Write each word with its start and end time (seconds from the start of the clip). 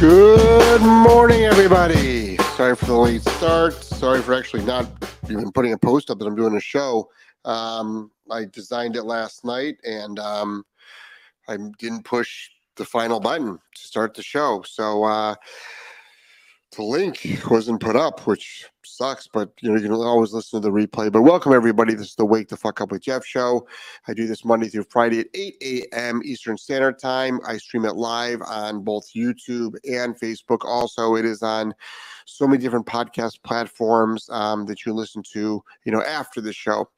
Good 0.00 0.80
morning, 0.80 1.42
everybody. 1.42 2.36
Sorry 2.56 2.76
for 2.76 2.84
the 2.84 2.94
late 2.94 3.22
start. 3.22 3.74
Sorry 3.74 4.22
for 4.22 4.32
actually 4.32 4.62
not 4.62 4.86
even 5.28 5.50
putting 5.50 5.72
a 5.72 5.78
post 5.78 6.08
up 6.08 6.20
that 6.20 6.26
I'm 6.26 6.36
doing 6.36 6.54
a 6.54 6.60
show. 6.60 7.10
Um, 7.44 8.12
I 8.30 8.44
designed 8.44 8.94
it 8.94 9.02
last 9.02 9.44
night 9.44 9.76
and 9.82 10.20
um, 10.20 10.64
I 11.48 11.56
didn't 11.80 12.04
push 12.04 12.48
the 12.76 12.84
final 12.84 13.18
button 13.18 13.58
to 13.58 13.82
start 13.82 14.14
the 14.14 14.22
show. 14.22 14.62
So 14.64 15.02
uh, 15.02 15.34
the 16.76 16.82
link 16.82 17.26
wasn't 17.50 17.80
put 17.80 17.96
up, 17.96 18.26
which 18.26 18.66
sucks, 18.84 19.26
but 19.26 19.50
you 19.60 19.70
know, 19.70 19.76
you 19.76 19.82
can 19.82 19.92
always 19.92 20.32
listen 20.32 20.60
to 20.60 20.68
the 20.68 20.72
replay. 20.72 21.10
But 21.10 21.22
welcome 21.22 21.52
everybody. 21.52 21.94
This 21.94 22.08
is 22.08 22.14
the 22.14 22.26
Wake 22.26 22.48
the 22.48 22.56
Fuck 22.56 22.80
Up 22.80 22.90
with 22.90 23.02
Jeff 23.02 23.24
show. 23.24 23.66
I 24.06 24.14
do 24.14 24.26
this 24.26 24.44
Monday 24.44 24.68
through 24.68 24.86
Friday 24.90 25.20
at 25.20 25.28
8 25.34 25.56
a.m. 25.62 26.20
Eastern 26.24 26.58
Standard 26.58 26.98
Time. 26.98 27.40
I 27.46 27.56
stream 27.56 27.84
it 27.84 27.96
live 27.96 28.42
on 28.42 28.82
both 28.82 29.10
YouTube 29.14 29.76
and 29.90 30.18
Facebook. 30.18 30.64
Also, 30.64 31.14
it 31.16 31.24
is 31.24 31.42
on 31.42 31.74
so 32.26 32.46
many 32.46 32.62
different 32.62 32.86
podcast 32.86 33.42
platforms 33.42 34.28
um, 34.30 34.66
that 34.66 34.84
you 34.84 34.92
listen 34.92 35.22
to, 35.32 35.62
you 35.84 35.92
know, 35.92 36.02
after 36.02 36.40
the 36.42 36.52
show. 36.52 36.88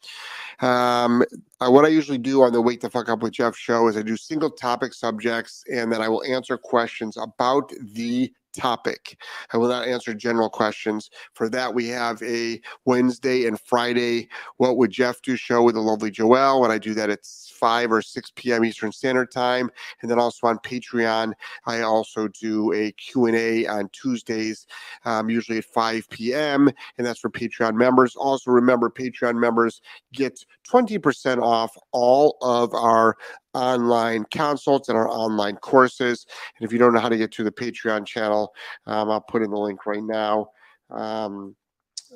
Um, 0.60 1.22
uh, 1.60 1.70
what 1.70 1.84
I 1.84 1.88
usually 1.88 2.18
do 2.18 2.42
on 2.42 2.52
the 2.52 2.60
Wake 2.60 2.80
the 2.80 2.90
Fuck 2.90 3.08
Up 3.08 3.22
with 3.22 3.32
Jeff 3.32 3.56
show 3.56 3.86
is 3.86 3.96
I 3.96 4.02
do 4.02 4.16
single 4.16 4.50
topic 4.50 4.92
subjects 4.92 5.62
and 5.72 5.92
then 5.92 6.02
I 6.02 6.08
will 6.08 6.24
answer 6.24 6.58
questions 6.58 7.16
about 7.16 7.72
the 7.94 8.32
topic. 8.52 9.20
I 9.52 9.56
will 9.56 9.68
not 9.68 9.86
answer 9.86 10.14
general 10.14 10.50
questions. 10.50 11.10
For 11.34 11.48
that, 11.50 11.74
we 11.74 11.88
have 11.88 12.22
a 12.22 12.60
Wednesday 12.84 13.46
and 13.46 13.60
Friday 13.60 14.28
What 14.56 14.76
Would 14.76 14.90
Jeff 14.90 15.22
Do 15.22 15.36
show 15.36 15.62
with 15.62 15.74
the 15.74 15.80
lovely 15.80 16.10
Joelle. 16.10 16.64
And 16.64 16.72
I 16.72 16.78
do 16.78 16.94
that 16.94 17.10
at 17.10 17.24
5 17.24 17.92
or 17.92 18.02
6 18.02 18.32
p.m. 18.36 18.64
Eastern 18.64 18.92
Standard 18.92 19.30
Time. 19.30 19.70
And 20.00 20.10
then 20.10 20.18
also 20.18 20.46
on 20.46 20.58
Patreon, 20.58 21.32
I 21.66 21.82
also 21.82 22.28
do 22.28 22.72
a 22.72 22.92
Q&A 22.92 23.66
on 23.66 23.88
Tuesdays, 23.92 24.66
um, 25.04 25.28
usually 25.28 25.58
at 25.58 25.64
5 25.64 26.08
p.m. 26.10 26.70
And 26.96 27.06
that's 27.06 27.20
for 27.20 27.30
Patreon 27.30 27.74
members. 27.74 28.16
Also, 28.16 28.50
remember, 28.50 28.90
Patreon 28.90 29.38
members 29.38 29.80
get 30.12 30.44
20% 30.68 31.42
off 31.42 31.76
all 31.92 32.36
of 32.40 32.74
our 32.74 33.16
online 33.54 34.24
consults 34.32 34.88
and 34.88 34.96
our 34.96 35.08
online 35.08 35.56
courses. 35.56 36.26
And 36.58 36.66
if 36.66 36.72
you 36.72 36.78
don't 36.78 36.92
know 36.92 37.00
how 37.00 37.08
to 37.08 37.16
get 37.16 37.32
to 37.32 37.44
the 37.44 37.52
Patreon 37.52 38.06
channel, 38.06 38.52
um, 38.86 39.10
I'll 39.10 39.20
put 39.20 39.42
in 39.42 39.50
the 39.50 39.58
link 39.58 39.86
right 39.86 40.02
now. 40.02 40.50
Um, 40.90 41.56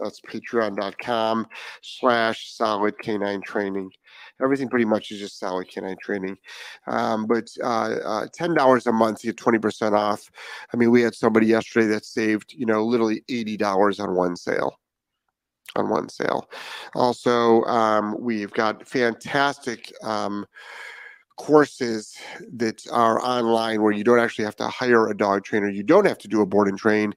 that's 0.01 0.21
patreon.com 0.21 1.47
slash 1.83 2.53
solid 2.53 2.99
canine 2.99 3.43
training. 3.43 3.91
Everything 4.43 4.69
pretty 4.69 4.85
much 4.85 5.11
is 5.13 5.21
just 5.21 5.39
solid 5.39 5.69
canine 5.69 5.97
training. 6.03 6.37
Um, 6.87 7.27
but 7.27 7.49
uh, 7.63 7.97
uh, 8.05 8.27
$10 8.27 8.87
a 8.87 8.93
month, 8.93 9.25
you 9.25 9.33
get 9.33 9.43
20% 9.43 9.93
off. 9.93 10.31
I 10.73 10.77
mean, 10.77 10.91
we 10.91 11.03
had 11.03 11.15
somebody 11.15 11.47
yesterday 11.47 11.87
that 11.87 12.05
saved, 12.05 12.53
you 12.53 12.67
know, 12.67 12.85
literally 12.85 13.23
$80 13.29 14.01
on 14.01 14.15
one 14.15 14.37
sale 14.37 14.79
on 15.77 15.89
one 15.89 16.09
sale. 16.09 16.49
Also, 16.95 17.65
um, 17.65 18.17
we've 18.21 18.53
got 18.53 18.87
fantastic 18.87 19.93
um, 20.05 20.47
courses 21.37 22.17
that 22.53 22.83
are 22.91 23.21
online 23.21 23.83
where 23.83 23.93
you 23.93 24.05
don't 24.05 24.21
actually 24.21 24.45
have 24.45 24.57
to 24.57 24.69
hire 24.69 25.09
a 25.09 25.17
dog 25.17 25.45
trainer. 25.45 25.69
You 25.69 25.83
don't 25.83 26.07
have 26.07 26.19
to 26.19 26.29
do 26.29 26.41
a 26.41 26.47
board 26.47 26.69
and 26.69 26.79
train. 26.79 27.15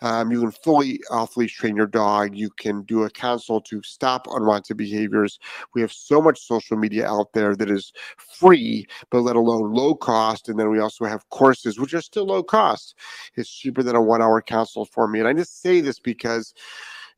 Um, 0.00 0.30
you 0.30 0.40
can 0.40 0.50
fully 0.50 1.00
off 1.10 1.36
leash 1.36 1.54
train 1.54 1.76
your 1.76 1.86
dog. 1.86 2.34
You 2.34 2.50
can 2.50 2.82
do 2.82 3.04
a 3.04 3.10
consult 3.10 3.66
to 3.66 3.82
stop 3.82 4.26
unwanted 4.30 4.76
behaviors. 4.76 5.38
We 5.74 5.80
have 5.80 5.92
so 5.92 6.20
much 6.20 6.46
social 6.46 6.76
media 6.76 7.06
out 7.06 7.32
there 7.32 7.54
that 7.56 7.70
is 7.70 7.92
free, 8.16 8.86
but 9.10 9.20
let 9.20 9.36
alone 9.36 9.72
low 9.72 9.94
cost. 9.94 10.48
And 10.48 10.58
then 10.58 10.70
we 10.70 10.78
also 10.78 11.04
have 11.04 11.28
courses 11.30 11.78
which 11.78 11.94
are 11.94 12.00
still 12.00 12.26
low 12.26 12.42
cost. 12.42 12.94
It's 13.36 13.50
cheaper 13.50 13.82
than 13.82 13.96
a 13.96 14.02
one 14.02 14.22
hour 14.22 14.40
consult 14.40 14.88
for 14.90 15.08
me. 15.08 15.18
And 15.18 15.28
I 15.28 15.34
just 15.34 15.60
say 15.60 15.80
this 15.80 15.98
because 15.98 16.54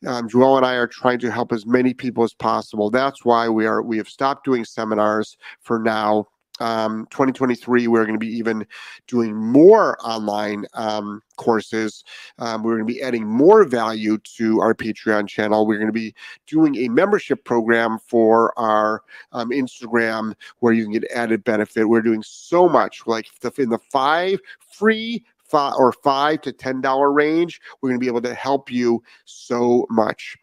um, 0.07 0.29
Joel 0.29 0.57
and 0.57 0.67
I 0.67 0.75
are 0.75 0.87
trying 0.87 1.19
to 1.21 1.31
help 1.31 1.53
as 1.53 1.67
many 1.67 1.95
people 1.95 2.25
as 2.25 2.35
possible. 2.35 2.91
That's 2.91 3.25
why 3.25 3.49
we 3.49 3.67
are 3.67 3.83
we 3.83 3.99
have 3.99 4.09
stopped 4.09 4.45
doing 4.45 4.65
seminars 4.65 5.37
for 5.61 5.79
now 5.79 6.27
um, 6.61 7.07
2023, 7.11 7.89
we're 7.89 8.05
going 8.05 8.15
to 8.15 8.19
be 8.19 8.33
even 8.33 8.67
doing 9.07 9.35
more 9.35 9.97
online 10.05 10.67
um, 10.75 11.23
courses. 11.37 12.05
Um, 12.39 12.63
we're 12.63 12.77
going 12.77 12.87
to 12.87 12.93
be 12.93 13.03
adding 13.03 13.27
more 13.27 13.65
value 13.65 14.19
to 14.37 14.61
our 14.61 14.75
Patreon 14.75 15.29
channel. 15.29 15.67
We're 15.67 15.79
going 15.79 15.89
to 15.89 15.93
be 15.93 16.15
doing 16.47 16.77
a 16.77 16.89
membership 16.89 17.45
program 17.45 17.99
for 18.07 18.57
our 18.59 19.03
um, 19.33 19.51
Instagram 19.51 20.35
where 20.61 20.73
you 20.73 20.85
can 20.85 20.93
get 20.93 21.11
added 21.11 21.43
benefit. 21.45 21.89
We're 21.89 22.03
doing 22.03 22.23
so 22.23 22.69
much, 22.69 23.03
like 23.07 23.27
in 23.59 23.71
the 23.71 23.79
five 23.91 24.39
free 24.73 25.25
five 25.51 25.75
or 25.77 25.93
five 25.93 26.41
to 26.43 26.53
ten 26.53 26.81
dollar 26.81 27.13
range. 27.13 27.61
We're 27.81 27.91
going 27.91 28.01
to 28.01 28.05
be 28.05 28.09
able 28.09 28.23
to 28.23 28.35
help 28.35 28.71
you 28.71 29.03
so 29.25 29.87
much. 29.91 30.37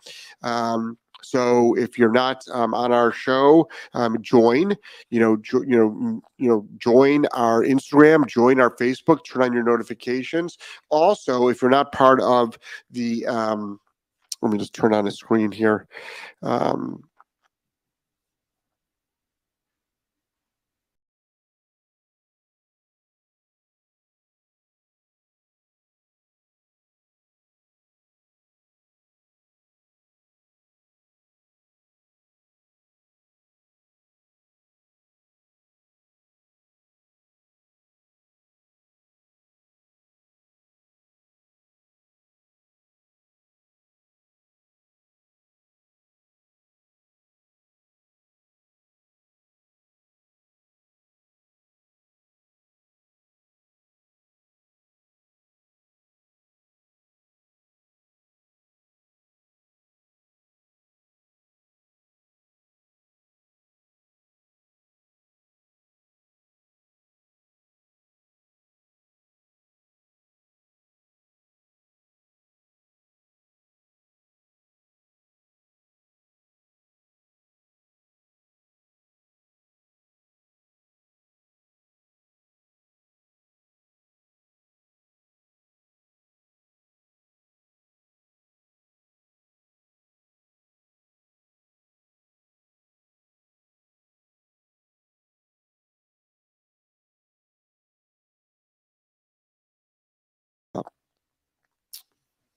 Um, 0.44 0.98
so 1.22 1.76
if 1.76 1.98
you're 1.98 2.12
not 2.12 2.44
um, 2.52 2.74
on 2.74 2.92
our 2.92 3.12
show, 3.12 3.68
um, 3.94 4.22
join. 4.22 4.76
You 5.10 5.20
know, 5.20 5.38
jo- 5.38 5.64
you 5.64 5.78
know, 5.78 6.22
you 6.38 6.50
know, 6.50 6.68
join 6.78 7.26
our 7.34 7.64
Instagram, 7.64 8.28
join 8.28 8.60
our 8.60 8.76
Facebook, 8.76 9.20
turn 9.26 9.44
on 9.44 9.54
your 9.54 9.64
notifications. 9.64 10.58
Also, 10.90 11.50
if 11.50 11.62
you're 11.62 11.72
not 11.72 11.92
part 11.92 12.22
of 12.22 12.58
the, 12.92 13.26
um, 13.28 13.80
let 14.42 14.52
me 14.52 14.58
just 14.58 14.74
turn 14.74 14.94
on 14.94 15.06
the 15.06 15.12
screen 15.12 15.52
here. 15.52 15.88
Um, 16.44 17.04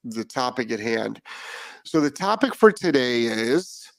the 0.05 0.25
topic 0.25 0.71
at 0.71 0.81
hand. 0.81 1.21
So, 1.85 2.01
the 2.01 2.11
topic 2.11 2.55
for 2.55 2.73
today 2.73 3.23
is 3.25 3.91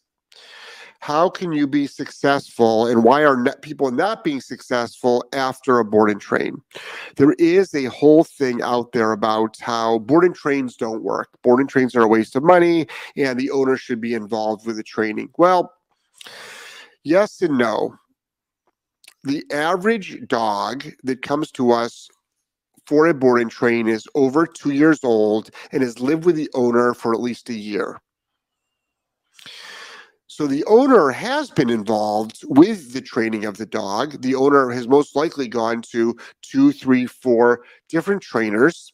how 1.02 1.30
can 1.30 1.52
you 1.52 1.66
be 1.66 1.88
successful 1.88 2.86
and 2.86 3.04
why 3.04 3.24
are 3.24 3.44
people 3.62 3.90
not 3.90 4.24
being 4.24 4.40
successful 4.40 5.26
after 5.34 5.80
a 5.80 5.86
board 5.86 6.12
and 6.12 6.22
train? 6.22 6.62
There 7.18 7.34
is 7.40 7.74
a 7.74 7.86
whole 7.86 8.24
thing 8.24 8.62
out 8.62 8.92
there 8.92 9.12
about 9.12 9.58
how 9.60 9.98
board 9.98 10.26
and 10.26 10.36
trains 10.36 10.78
don't 10.78 11.02
work. 11.02 11.30
Board 11.42 11.60
and 11.60 11.68
trains 11.68 11.96
are 11.96 12.04
a 12.04 12.08
waste 12.08 12.36
of 12.36 12.44
money 12.44 12.86
and 13.18 13.40
the 13.40 13.50
owner 13.50 13.78
should 13.78 14.00
be 14.00 14.14
involved 14.14 14.68
with 14.68 14.78
the 14.78 14.84
training. 14.84 15.30
Well, 15.40 15.74
yes 17.04 17.42
and 17.42 17.58
no. 17.58 17.96
The 19.24 19.44
average 19.52 20.28
dog 20.28 20.86
that 21.04 21.24
comes 21.24 21.52
to 21.54 21.72
us 21.72 22.10
for 22.92 23.08
a 23.08 23.14
board 23.14 23.40
and 23.40 23.50
train 23.50 23.88
is 23.88 24.06
over 24.16 24.46
two 24.46 24.72
years 24.72 25.00
old 25.02 25.50
and 25.72 25.82
has 25.82 26.02
lived 26.02 26.26
with 26.26 26.36
the 26.36 26.50
owner 26.54 26.94
for 26.94 27.14
at 27.14 27.22
least 27.22 27.48
a 27.48 27.54
year. 27.54 28.02
So 30.28 30.46
the 30.46 30.66
owner 30.66 31.10
has 31.12 31.50
been 31.50 31.70
involved 31.70 32.42
with 32.50 32.92
the 32.92 33.00
training 33.00 33.46
of 33.46 33.56
the 33.56 33.66
dog. 33.66 34.22
The 34.22 34.36
owner 34.36 34.72
has 34.72 34.90
most 34.90 35.16
likely 35.16 35.48
gone 35.48 35.84
to 35.94 36.18
two, 36.42 36.74
three, 36.74 37.06
four 37.06 37.62
different 37.88 38.22
trainers. 38.24 38.92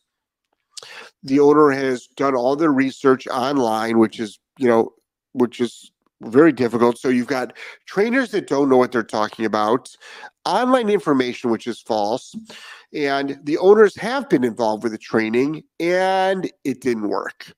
The 1.23 1.39
owner 1.39 1.71
has 1.71 2.05
done 2.05 2.35
all 2.35 2.55
the 2.55 2.69
research 2.69 3.27
online, 3.27 3.97
which 3.97 4.19
is, 4.19 4.37
you 4.59 4.67
know, 4.67 4.91
which 5.33 5.59
is 5.59 5.91
very 6.21 6.51
difficult. 6.51 6.97
So 6.97 7.09
you've 7.09 7.27
got 7.27 7.55
trainers 7.85 8.31
that 8.31 8.47
don't 8.47 8.69
know 8.69 8.77
what 8.77 8.91
they're 8.91 9.03
talking 9.03 9.45
about, 9.45 9.95
online 10.45 10.89
information 10.89 11.51
which 11.51 11.67
is 11.67 11.79
false, 11.79 12.35
and 12.93 13.39
the 13.43 13.57
owners 13.57 13.95
have 13.97 14.29
been 14.29 14.43
involved 14.43 14.83
with 14.83 14.91
the 14.91 14.97
training 14.97 15.63
and 15.79 16.51
it 16.63 16.81
didn't 16.81 17.09
work. 17.09 17.51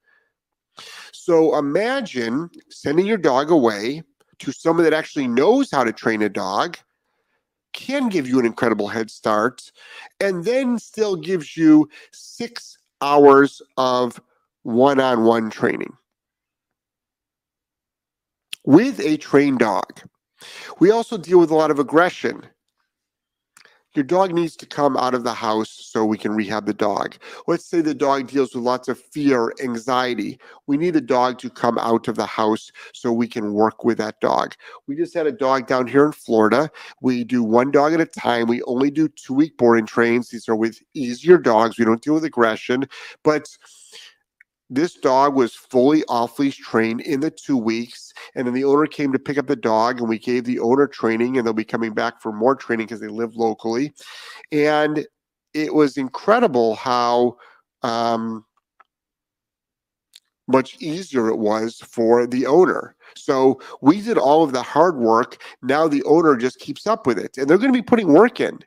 So 1.12 1.58
imagine 1.58 2.50
sending 2.70 3.06
your 3.06 3.18
dog 3.18 3.52
away 3.52 4.04
to 4.40 4.52
someone 4.52 4.84
that 4.84 4.94
actually 4.94 5.28
knows 5.28 5.70
how 5.72 5.84
to 5.84 5.92
train 5.92 6.22
a 6.22 6.30
dog, 6.30 6.78
can 7.74 8.10
give 8.10 8.28
you 8.28 8.40
an 8.40 8.46
incredible 8.46 8.88
head 8.88 9.12
start, 9.12 9.72
and 10.20 10.44
then 10.44 10.80
still 10.80 11.16
gives 11.16 11.56
you 11.56 11.88
six 12.12 12.78
hours 13.02 13.62
of 13.78 14.20
one 14.64 15.00
on 15.00 15.24
one 15.24 15.50
training 15.50 15.94
with 18.70 19.00
a 19.00 19.18
trained 19.18 19.58
dog. 19.58 20.00
We 20.80 20.92
also 20.92 21.18
deal 21.18 21.40
with 21.40 21.50
a 21.50 21.56
lot 21.56 21.72
of 21.72 21.80
aggression. 21.80 22.46
Your 23.96 24.04
dog 24.04 24.32
needs 24.32 24.56
to 24.58 24.68
come 24.68 24.96
out 24.96 25.16
of 25.16 25.24
the 25.24 25.34
house 25.34 25.72
so 25.72 26.06
we 26.06 26.20
can 26.20 26.34
rehab 26.34 26.68
the 26.68 26.74
dog. 26.76 27.16
Let's 27.48 27.66
say 27.66 27.82
the 27.82 27.96
dog 27.96 28.28
deals 28.28 28.54
with 28.54 28.64
lots 28.64 28.88
of 28.88 29.00
fear, 29.00 29.52
anxiety. 29.64 30.40
We 30.68 30.78
need 30.78 30.92
the 30.92 31.02
dog 31.02 31.40
to 31.40 31.50
come 31.50 31.80
out 31.80 32.08
of 32.08 32.16
the 32.16 32.28
house 32.28 32.72
so 32.94 33.12
we 33.12 33.28
can 33.28 33.54
work 33.54 33.84
with 33.84 33.98
that 33.98 34.22
dog. 34.22 34.54
We 34.86 34.96
just 34.96 35.16
had 35.16 35.26
a 35.26 35.32
dog 35.32 35.66
down 35.66 35.88
here 35.88 36.06
in 36.06 36.12
Florida. 36.12 36.70
We 37.02 37.24
do 37.24 37.42
one 37.42 37.72
dog 37.72 37.94
at 37.94 38.02
a 38.02 38.06
time. 38.06 38.48
We 38.48 38.62
only 38.68 38.92
do 38.92 39.08
two 39.08 39.34
week 39.34 39.58
boarding 39.58 39.88
trains. 39.88 40.30
These 40.30 40.48
are 40.48 40.56
with 40.56 40.80
easier 40.94 41.40
dogs. 41.40 41.80
We 41.80 41.86
don't 41.86 42.04
deal 42.04 42.14
with 42.14 42.24
aggression, 42.24 42.88
but 43.24 43.50
this 44.70 44.94
dog 44.94 45.36
was 45.36 45.56
fully 45.56 46.04
off 46.06 46.38
leash 46.38 46.58
trained 46.58 47.02
in 47.02 47.20
the 47.20 47.32
two 47.32 47.58
weeks. 47.58 48.14
And 48.36 48.46
then 48.46 48.54
the 48.54 48.64
owner 48.64 48.86
came 48.86 49.12
to 49.12 49.20
pick 49.20 49.38
up 49.38 49.48
the 49.48 49.56
dog, 49.56 50.00
and 50.00 50.08
we 50.08 50.20
gave 50.20 50.46
the 50.46 50.60
owner 50.60 50.88
training, 50.88 51.38
and 51.38 51.46
they'll 51.46 51.54
be 51.54 51.64
coming 51.64 51.94
back 51.94 52.22
for 52.22 52.32
more 52.32 52.56
training 52.56 52.86
because 52.88 53.00
they 53.00 53.08
live 53.08 53.36
locally. 53.36 53.94
And 54.52 55.06
it 55.54 55.74
was 55.74 55.98
incredible 55.98 56.76
how 56.76 57.38
um, 57.82 58.46
much 60.48 60.78
easier 60.80 61.30
it 61.30 61.38
was 61.38 61.78
for 61.78 62.28
the 62.28 62.46
owner. 62.46 62.96
So 63.16 63.60
we 63.82 64.02
did 64.02 64.18
all 64.18 64.44
of 64.44 64.52
the 64.52 64.62
hard 64.62 64.98
work. 64.98 65.42
Now 65.64 65.88
the 65.88 66.04
owner 66.04 66.36
just 66.36 66.60
keeps 66.60 66.86
up 66.86 67.08
with 67.08 67.18
it, 67.18 67.38
and 67.38 67.50
they're 67.50 67.58
going 67.58 67.74
to 67.74 67.78
be 67.78 67.84
putting 67.84 68.14
work 68.14 68.40
in. 68.40 68.60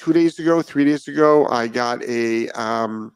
Two 0.00 0.14
days 0.14 0.38
ago, 0.38 0.62
three 0.62 0.86
days 0.86 1.06
ago, 1.08 1.46
I 1.48 1.68
got 1.68 2.02
a 2.04 2.48
um, 2.50 3.12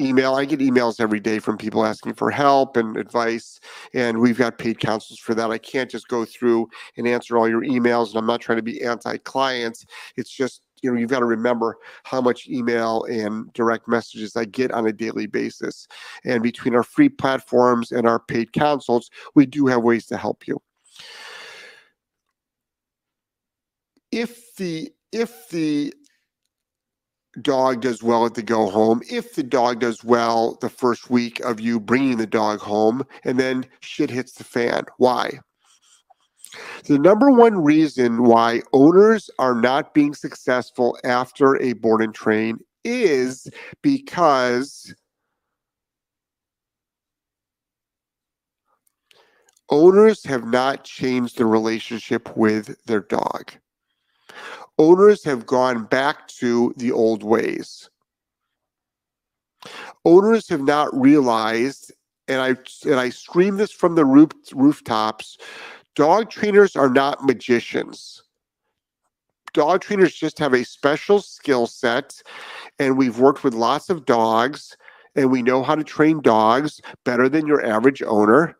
email. 0.00 0.36
I 0.36 0.44
get 0.44 0.60
emails 0.60 1.00
every 1.00 1.18
day 1.18 1.40
from 1.40 1.58
people 1.58 1.84
asking 1.84 2.14
for 2.14 2.30
help 2.30 2.76
and 2.76 2.96
advice, 2.96 3.58
and 3.94 4.20
we've 4.20 4.38
got 4.38 4.58
paid 4.58 4.78
counselors 4.78 5.18
for 5.18 5.34
that. 5.34 5.50
I 5.50 5.58
can't 5.58 5.90
just 5.90 6.06
go 6.06 6.24
through 6.24 6.68
and 6.96 7.08
answer 7.08 7.36
all 7.36 7.48
your 7.48 7.62
emails, 7.62 8.10
and 8.10 8.18
I'm 8.18 8.26
not 8.26 8.40
trying 8.40 8.58
to 8.58 8.62
be 8.62 8.80
anti-clients. 8.84 9.86
It's 10.16 10.30
just 10.30 10.62
you 10.82 10.92
know 10.92 10.96
you've 10.96 11.10
got 11.10 11.18
to 11.18 11.24
remember 11.24 11.76
how 12.04 12.20
much 12.20 12.46
email 12.46 13.02
and 13.10 13.52
direct 13.52 13.88
messages 13.88 14.36
I 14.36 14.44
get 14.44 14.70
on 14.70 14.86
a 14.86 14.92
daily 14.92 15.26
basis. 15.26 15.88
And 16.24 16.44
between 16.44 16.76
our 16.76 16.84
free 16.84 17.08
platforms 17.08 17.90
and 17.90 18.06
our 18.06 18.20
paid 18.20 18.52
consults, 18.52 19.10
we 19.34 19.46
do 19.46 19.66
have 19.66 19.82
ways 19.82 20.06
to 20.06 20.16
help 20.16 20.46
you. 20.46 20.62
If 24.12 24.54
the 24.54 24.92
if 25.12 25.48
the 25.48 25.92
dog 27.42 27.80
does 27.80 28.02
well 28.02 28.26
at 28.26 28.34
the 28.34 28.42
go 28.42 28.68
home, 28.68 29.00
if 29.10 29.34
the 29.34 29.42
dog 29.42 29.80
does 29.80 30.02
well 30.02 30.56
the 30.60 30.68
first 30.68 31.10
week 31.10 31.40
of 31.40 31.60
you 31.60 31.78
bringing 31.78 32.16
the 32.16 32.26
dog 32.26 32.58
home, 32.60 33.04
and 33.24 33.38
then 33.38 33.66
shit 33.80 34.10
hits 34.10 34.32
the 34.32 34.44
fan. 34.44 34.84
Why? 34.98 35.38
The 36.84 36.98
number 36.98 37.30
one 37.30 37.62
reason 37.62 38.24
why 38.24 38.62
owners 38.72 39.30
are 39.38 39.54
not 39.54 39.92
being 39.94 40.14
successful 40.14 40.98
after 41.04 41.60
a 41.60 41.74
board 41.74 42.02
and 42.02 42.14
train 42.14 42.58
is 42.84 43.46
because 43.82 44.94
owners 49.68 50.24
have 50.24 50.46
not 50.46 50.84
changed 50.84 51.36
the 51.36 51.44
relationship 51.44 52.34
with 52.36 52.74
their 52.86 53.00
dog 53.00 53.52
owners 54.78 55.24
have 55.24 55.46
gone 55.46 55.84
back 55.84 56.28
to 56.28 56.72
the 56.76 56.92
old 56.92 57.22
ways. 57.22 57.90
Owners 60.04 60.48
have 60.48 60.62
not 60.62 60.94
realized, 60.98 61.92
and 62.28 62.40
I 62.40 62.56
and 62.88 63.00
I 63.00 63.10
scream 63.10 63.56
this 63.56 63.72
from 63.72 63.96
the 63.96 64.04
roof, 64.04 64.30
rooftops, 64.52 65.36
dog 65.94 66.30
trainers 66.30 66.76
are 66.76 66.88
not 66.88 67.24
magicians. 67.24 68.22
Dog 69.52 69.80
trainers 69.80 70.14
just 70.14 70.38
have 70.38 70.54
a 70.54 70.64
special 70.64 71.20
skill 71.20 71.66
set, 71.66 72.22
and 72.78 72.96
we've 72.96 73.18
worked 73.18 73.42
with 73.42 73.54
lots 73.54 73.90
of 73.90 74.06
dogs, 74.06 74.76
and 75.16 75.30
we 75.30 75.42
know 75.42 75.62
how 75.62 75.74
to 75.74 75.82
train 75.82 76.20
dogs 76.20 76.80
better 77.04 77.28
than 77.28 77.46
your 77.46 77.64
average 77.64 78.02
owner. 78.02 78.56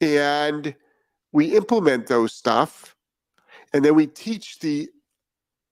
And 0.00 0.76
we 1.32 1.56
implement 1.56 2.06
those 2.06 2.32
stuff 2.32 2.94
and 3.72 3.84
then 3.84 3.94
we 3.94 4.06
teach 4.06 4.58
the 4.60 4.88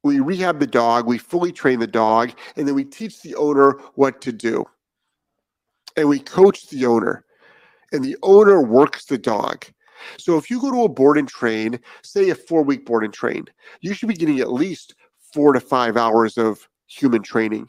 we 0.02 0.20
rehab 0.20 0.60
the 0.60 0.66
dog, 0.66 1.06
we 1.06 1.18
fully 1.18 1.50
train 1.50 1.80
the 1.80 1.86
dog, 1.86 2.32
and 2.56 2.66
then 2.68 2.76
we 2.76 2.84
teach 2.84 3.22
the 3.22 3.34
owner 3.34 3.72
what 3.96 4.20
to 4.20 4.32
do. 4.32 4.64
And 5.96 6.08
we 6.08 6.20
coach 6.20 6.68
the 6.68 6.86
owner, 6.86 7.24
and 7.92 8.04
the 8.04 8.16
owner 8.22 8.62
works 8.62 9.06
the 9.06 9.18
dog. 9.18 9.66
So 10.18 10.36
if 10.36 10.50
you 10.50 10.60
go 10.60 10.70
to 10.70 10.82
a 10.82 10.88
board 10.88 11.18
and 11.18 11.28
train, 11.28 11.80
say 12.02 12.30
a 12.30 12.34
four 12.34 12.62
week 12.62 12.86
board 12.86 13.02
and 13.02 13.12
train, 13.12 13.46
you 13.80 13.94
should 13.94 14.08
be 14.08 14.14
getting 14.14 14.40
at 14.40 14.52
least 14.52 14.94
four 15.32 15.52
to 15.52 15.60
five 15.60 15.96
hours 15.96 16.38
of 16.38 16.68
human 16.86 17.22
training. 17.22 17.68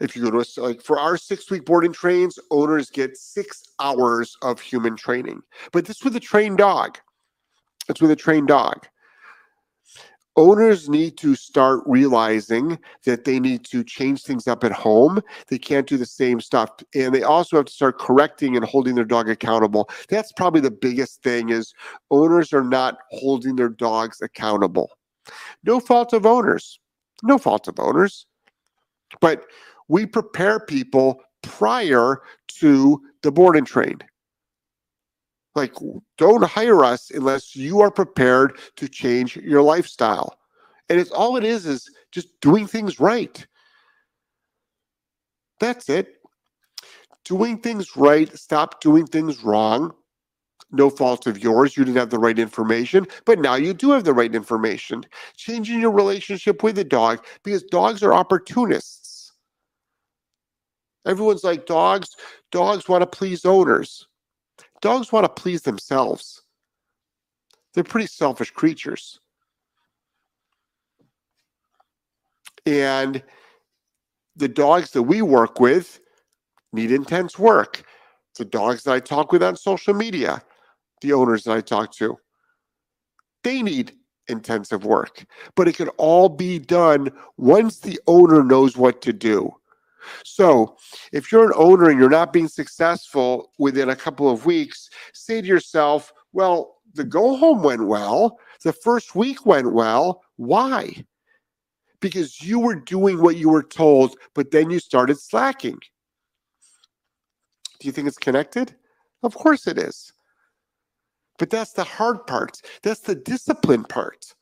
If 0.00 0.16
you 0.16 0.22
go 0.22 0.30
to 0.30 0.38
a, 0.38 0.62
like 0.62 0.80
for 0.80 0.98
our 0.98 1.18
six 1.18 1.50
week 1.50 1.66
boarding 1.66 1.92
trains, 1.92 2.38
owners 2.50 2.88
get 2.88 3.18
six 3.18 3.62
hours 3.80 4.34
of 4.40 4.60
human 4.60 4.96
training, 4.96 5.42
but 5.72 5.84
this 5.84 6.02
with 6.02 6.16
a 6.16 6.20
trained 6.20 6.58
dog. 6.58 6.98
It's 7.90 8.00
with 8.00 8.10
a 8.10 8.16
trained 8.16 8.48
dog. 8.48 8.86
Owners 10.36 10.88
need 10.88 11.18
to 11.18 11.34
start 11.34 11.80
realizing 11.86 12.78
that 13.04 13.24
they 13.24 13.40
need 13.40 13.64
to 13.66 13.82
change 13.82 14.22
things 14.22 14.46
up 14.46 14.62
at 14.62 14.70
home. 14.70 15.20
They 15.48 15.58
can't 15.58 15.88
do 15.88 15.96
the 15.96 16.06
same 16.06 16.40
stuff. 16.40 16.70
And 16.94 17.12
they 17.12 17.24
also 17.24 17.56
have 17.56 17.66
to 17.66 17.72
start 17.72 17.98
correcting 17.98 18.56
and 18.56 18.64
holding 18.64 18.94
their 18.94 19.04
dog 19.04 19.28
accountable. 19.28 19.90
That's 20.08 20.32
probably 20.32 20.60
the 20.60 20.70
biggest 20.70 21.22
thing 21.22 21.50
is 21.50 21.74
owners 22.12 22.52
are 22.52 22.64
not 22.64 22.98
holding 23.10 23.56
their 23.56 23.68
dogs 23.68 24.22
accountable. 24.22 24.90
No 25.64 25.80
fault 25.80 26.12
of 26.12 26.24
owners. 26.24 26.78
No 27.24 27.36
fault 27.36 27.66
of 27.66 27.80
owners. 27.80 28.24
But 29.20 29.44
we 29.88 30.06
prepare 30.06 30.60
people 30.60 31.20
prior 31.42 32.22
to 32.60 33.02
the 33.22 33.32
board 33.32 33.56
and 33.56 33.66
train. 33.66 33.98
Like, 35.54 35.74
don't 36.16 36.44
hire 36.44 36.84
us 36.84 37.10
unless 37.10 37.56
you 37.56 37.80
are 37.80 37.90
prepared 37.90 38.58
to 38.76 38.88
change 38.88 39.36
your 39.36 39.62
lifestyle. 39.62 40.38
And 40.88 41.00
it's 41.00 41.10
all 41.10 41.36
it 41.36 41.44
is 41.44 41.66
is 41.66 41.90
just 42.12 42.40
doing 42.40 42.66
things 42.66 43.00
right. 43.00 43.46
That's 45.58 45.88
it. 45.88 46.14
Doing 47.24 47.58
things 47.58 47.96
right, 47.96 48.34
stop 48.36 48.80
doing 48.80 49.06
things 49.06 49.44
wrong. 49.44 49.92
No 50.72 50.88
fault 50.88 51.26
of 51.26 51.42
yours. 51.42 51.76
You 51.76 51.84
didn't 51.84 51.98
have 51.98 52.10
the 52.10 52.18
right 52.18 52.38
information, 52.38 53.06
but 53.24 53.40
now 53.40 53.56
you 53.56 53.74
do 53.74 53.90
have 53.90 54.04
the 54.04 54.14
right 54.14 54.34
information. 54.34 55.04
Changing 55.36 55.80
your 55.80 55.90
relationship 55.90 56.62
with 56.62 56.76
the 56.76 56.84
dog 56.84 57.24
because 57.42 57.64
dogs 57.64 58.02
are 58.02 58.14
opportunists. 58.14 59.32
Everyone's 61.06 61.44
like 61.44 61.66
dogs, 61.66 62.14
dogs 62.52 62.88
want 62.88 63.02
to 63.02 63.06
please 63.06 63.44
owners 63.44 64.06
dogs 64.80 65.12
want 65.12 65.24
to 65.24 65.42
please 65.42 65.62
themselves. 65.62 66.42
They're 67.74 67.84
pretty 67.84 68.06
selfish 68.06 68.50
creatures. 68.50 69.20
And 72.66 73.22
the 74.36 74.48
dogs 74.48 74.90
that 74.92 75.02
we 75.02 75.22
work 75.22 75.60
with 75.60 76.00
need 76.72 76.90
intense 76.90 77.38
work. 77.38 77.82
The 78.36 78.44
dogs 78.44 78.84
that 78.84 78.92
I 78.92 79.00
talk 79.00 79.32
with 79.32 79.42
on 79.42 79.56
social 79.56 79.94
media, 79.94 80.42
the 81.02 81.12
owners 81.12 81.44
that 81.44 81.56
I 81.56 81.60
talk 81.60 81.92
to, 81.96 82.16
they 83.42 83.62
need 83.62 83.92
intensive 84.28 84.84
work. 84.84 85.24
But 85.56 85.68
it 85.68 85.76
can 85.76 85.88
all 85.90 86.28
be 86.28 86.58
done 86.58 87.10
once 87.36 87.78
the 87.78 88.00
owner 88.06 88.42
knows 88.42 88.76
what 88.76 89.02
to 89.02 89.12
do. 89.12 89.54
So, 90.24 90.76
if 91.12 91.30
you're 91.30 91.46
an 91.46 91.52
owner 91.56 91.90
and 91.90 91.98
you're 91.98 92.08
not 92.10 92.32
being 92.32 92.48
successful 92.48 93.52
within 93.58 93.90
a 93.90 93.96
couple 93.96 94.30
of 94.30 94.46
weeks, 94.46 94.90
say 95.12 95.40
to 95.40 95.46
yourself, 95.46 96.12
well, 96.32 96.76
the 96.94 97.04
go 97.04 97.36
home 97.36 97.62
went 97.62 97.86
well, 97.86 98.38
the 98.64 98.72
first 98.72 99.14
week 99.14 99.46
went 99.46 99.72
well. 99.72 100.22
Why? 100.36 101.04
Because 102.00 102.42
you 102.42 102.58
were 102.58 102.74
doing 102.74 103.20
what 103.20 103.36
you 103.36 103.48
were 103.48 103.62
told, 103.62 104.16
but 104.34 104.50
then 104.50 104.70
you 104.70 104.78
started 104.78 105.18
slacking. 105.18 105.78
Do 107.80 107.86
you 107.86 107.92
think 107.92 108.08
it's 108.08 108.18
connected? 108.18 108.74
Of 109.22 109.34
course 109.34 109.66
it 109.66 109.78
is. 109.78 110.12
But 111.38 111.50
that's 111.50 111.72
the 111.72 111.84
hard 111.84 112.26
part. 112.26 112.60
That's 112.82 113.00
the 113.00 113.14
discipline 113.14 113.84
part. 113.84 114.34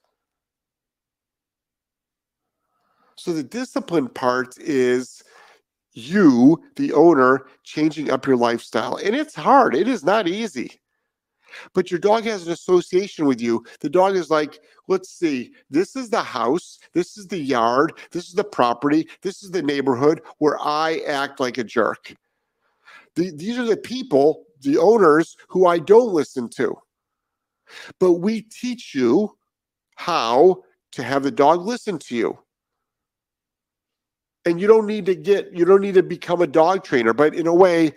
So 3.17 3.33
the 3.33 3.43
discipline 3.43 4.09
part 4.09 4.57
is 4.59 5.23
you, 5.93 6.63
the 6.77 6.93
owner, 6.93 7.47
changing 7.65 8.11
up 8.11 8.27
your 8.27 8.37
lifestyle. 8.37 8.97
And 8.97 9.15
it's 9.15 9.35
hard. 9.35 9.75
It 9.75 9.89
is 9.89 10.05
not 10.05 10.29
easy. 10.29 10.81
But 11.75 11.91
your 11.91 12.01
dog 12.01 12.25
has 12.25 12.47
an 12.47 12.53
association 12.53 13.27
with 13.27 13.41
you. 13.41 13.65
The 13.81 13.89
dog 13.89 14.17
is 14.17 14.31
like, 14.31 14.61
let's 14.87 15.11
see, 15.11 15.53
this 15.71 15.97
is 15.97 16.11
the 16.11 16.23
house, 16.23 16.79
this 16.93 17.17
is 17.17 17.27
the 17.27 17.39
yard, 17.39 17.95
this 18.13 18.29
is 18.29 18.35
the 18.35 18.45
property, 18.45 19.09
this 19.23 19.43
is 19.43 19.51
the 19.51 19.63
neighborhood 19.63 20.21
where 20.39 20.59
I 20.61 21.01
act 21.07 21.41
like 21.41 21.59
a 21.59 21.65
jerk. 21.65 22.15
The, 23.15 23.31
these 23.35 23.59
are 23.59 23.65
the 23.65 23.77
people, 23.77 24.45
the 24.61 24.79
owners, 24.79 25.37
who 25.49 25.67
I 25.67 25.79
don't 25.79 26.13
listen 26.13 26.49
to. 26.51 26.77
But 27.99 28.15
we 28.15 28.43
teach 28.43 28.95
you 28.95 29.37
how 29.97 30.63
to 30.93 31.03
have 31.03 31.23
the 31.23 31.31
dog 31.31 31.67
listen 31.67 31.99
to 31.99 32.17
you 32.17 32.39
and 34.49 34.59
you 34.61 34.67
don't 34.67 34.87
need 34.87 35.05
to 35.07 35.15
get 35.15 35.53
you 35.53 35.65
don't 35.65 35.83
need 35.83 35.95
to 35.95 36.03
become 36.03 36.41
a 36.41 36.47
dog 36.47 36.83
trainer 36.83 37.13
but 37.13 37.35
in 37.35 37.47
a 37.47 37.55
way 37.55 37.93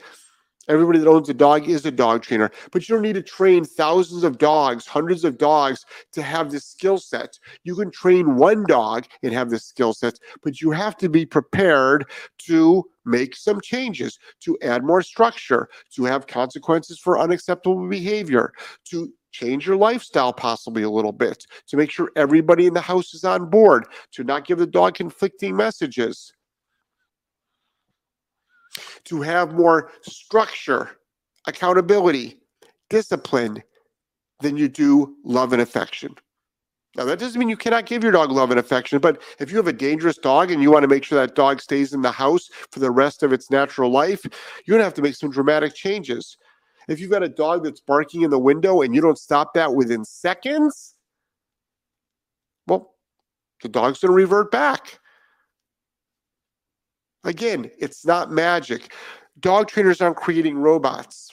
everybody 0.67 1.00
that 1.00 1.08
owns 1.08 1.29
a 1.29 1.34
dog 1.34 1.67
is 1.67 1.86
a 1.86 1.91
dog 1.91 2.22
trainer 2.22 2.51
but 2.72 2.88
you 2.88 2.96
don't 2.96 3.01
need 3.01 3.15
to 3.15 3.24
train 3.24 3.63
thousands 3.63 4.24
of 4.24 4.38
dogs 4.38 4.86
hundreds 4.86 5.24
of 5.24 5.38
dogs 5.38 5.86
to 6.12 6.22
have 6.22 6.51
this 6.51 6.65
skill 6.65 6.98
set. 6.98 7.39
You 7.63 7.75
can 7.75 7.89
train 7.89 8.36
one 8.36 8.65
dog 8.67 9.05
and 9.24 9.34
have 9.34 9.50
this 9.50 9.65
skill 9.65 9.93
set 9.93 10.20
but 10.43 10.62
you 10.62 10.72
have 10.72 10.98
to 10.98 11.10
be 11.10 11.25
prepared 11.25 12.05
to 12.39 12.84
make 13.05 13.36
some 13.36 13.60
changes 13.62 14.20
to 14.41 14.58
add 14.62 14.84
more 14.84 15.01
structure 15.01 15.70
to 15.96 16.03
have 16.03 16.27
consequences 16.27 17.00
for 17.00 17.20
unacceptable 17.20 17.88
behavior 17.88 18.53
to 18.86 19.12
change 19.31 19.65
your 19.65 19.77
lifestyle 19.77 20.34
possibly 20.34 20.84
a 20.84 20.89
little 20.89 21.13
bit 21.13 21.46
to 21.67 21.77
make 21.77 21.89
sure 21.89 22.12
everybody 22.15 22.67
in 22.67 22.74
the 22.74 22.81
house 22.81 23.13
is 23.13 23.24
on 23.24 23.50
board 23.50 23.86
to 24.12 24.24
not 24.24 24.46
give 24.46 24.58
the 24.58 24.67
dog 24.67 24.93
conflicting 24.93 25.55
messages 25.55 26.34
to 29.05 29.21
have 29.21 29.53
more 29.53 29.91
structure, 30.01 30.91
accountability, 31.47 32.39
discipline 32.89 33.63
than 34.41 34.57
you 34.57 34.67
do 34.67 35.15
love 35.23 35.53
and 35.53 35.61
affection. 35.61 36.15
Now, 36.97 37.05
that 37.05 37.19
doesn't 37.19 37.39
mean 37.39 37.47
you 37.47 37.55
cannot 37.55 37.85
give 37.85 38.03
your 38.03 38.11
dog 38.11 38.31
love 38.31 38.51
and 38.51 38.59
affection, 38.59 38.99
but 38.99 39.21
if 39.39 39.49
you 39.49 39.57
have 39.57 39.67
a 39.67 39.73
dangerous 39.73 40.17
dog 40.17 40.51
and 40.51 40.61
you 40.61 40.69
want 40.71 40.83
to 40.83 40.89
make 40.89 41.05
sure 41.05 41.19
that 41.19 41.35
dog 41.35 41.61
stays 41.61 41.93
in 41.93 42.01
the 42.01 42.11
house 42.11 42.49
for 42.71 42.81
the 42.81 42.91
rest 42.91 43.23
of 43.23 43.31
its 43.31 43.49
natural 43.49 43.89
life, 43.89 44.21
you're 44.65 44.75
going 44.75 44.81
to 44.81 44.83
have 44.83 44.93
to 44.95 45.01
make 45.01 45.15
some 45.15 45.31
dramatic 45.31 45.73
changes. 45.73 46.37
If 46.89 46.99
you've 46.99 47.11
got 47.11 47.23
a 47.23 47.29
dog 47.29 47.63
that's 47.63 47.79
barking 47.79 48.23
in 48.23 48.29
the 48.29 48.39
window 48.39 48.81
and 48.81 48.93
you 48.93 48.99
don't 48.99 49.17
stop 49.17 49.53
that 49.53 49.73
within 49.73 50.03
seconds, 50.03 50.95
well, 52.67 52.95
the 53.63 53.69
dog's 53.69 53.99
going 53.99 54.09
to 54.09 54.15
revert 54.15 54.51
back. 54.51 54.99
Again, 57.23 57.69
it's 57.77 58.05
not 58.05 58.31
magic. 58.31 58.93
Dog 59.39 59.67
trainers 59.67 60.01
aren't 60.01 60.17
creating 60.17 60.57
robots. 60.57 61.29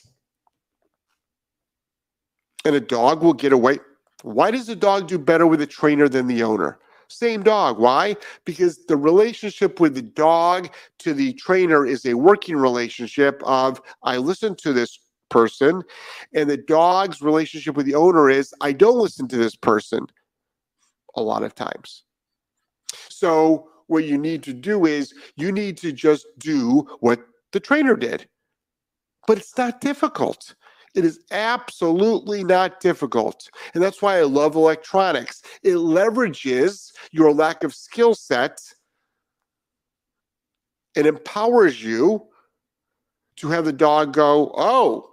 And 2.64 2.74
a 2.74 2.80
dog 2.80 3.22
will 3.22 3.32
get 3.32 3.52
away. 3.52 3.78
Why 4.22 4.50
does 4.50 4.66
the 4.66 4.76
dog 4.76 5.08
do 5.08 5.18
better 5.18 5.46
with 5.46 5.62
a 5.62 5.66
trainer 5.66 6.08
than 6.08 6.26
the 6.26 6.42
owner? 6.42 6.78
Same 7.08 7.42
dog. 7.42 7.78
Why? 7.78 8.16
Because 8.44 8.84
the 8.86 8.96
relationship 8.96 9.80
with 9.80 9.94
the 9.94 10.02
dog 10.02 10.68
to 10.98 11.14
the 11.14 11.32
trainer 11.34 11.86
is 11.86 12.04
a 12.04 12.14
working 12.14 12.56
relationship 12.56 13.42
of 13.44 13.80
I 14.02 14.18
listen 14.18 14.54
to 14.56 14.74
this 14.74 14.98
person, 15.30 15.82
and 16.34 16.50
the 16.50 16.58
dog's 16.58 17.22
relationship 17.22 17.76
with 17.76 17.86
the 17.86 17.94
owner 17.94 18.28
is 18.28 18.52
I 18.60 18.72
don't 18.72 18.98
listen 18.98 19.26
to 19.28 19.36
this 19.36 19.56
person 19.56 20.06
a 21.14 21.22
lot 21.22 21.42
of 21.42 21.54
times. 21.54 22.04
So 23.08 23.70
what 23.88 24.04
you 24.04 24.16
need 24.16 24.42
to 24.44 24.54
do 24.54 24.86
is 24.86 25.12
you 25.36 25.50
need 25.50 25.76
to 25.78 25.92
just 25.92 26.26
do 26.38 26.86
what 27.00 27.20
the 27.52 27.60
trainer 27.60 27.96
did. 27.96 28.28
But 29.26 29.38
it's 29.38 29.56
not 29.58 29.80
difficult. 29.80 30.54
It 30.94 31.04
is 31.04 31.20
absolutely 31.30 32.44
not 32.44 32.80
difficult. 32.80 33.48
And 33.74 33.82
that's 33.82 34.00
why 34.00 34.18
I 34.18 34.22
love 34.22 34.54
electronics. 34.54 35.42
It 35.62 35.74
leverages 35.74 36.92
your 37.12 37.32
lack 37.32 37.64
of 37.64 37.74
skill 37.74 38.14
set 38.14 38.58
and 40.96 41.06
empowers 41.06 41.82
you 41.82 42.26
to 43.36 43.48
have 43.48 43.64
the 43.64 43.72
dog 43.72 44.12
go, 44.12 44.52
Oh, 44.56 45.10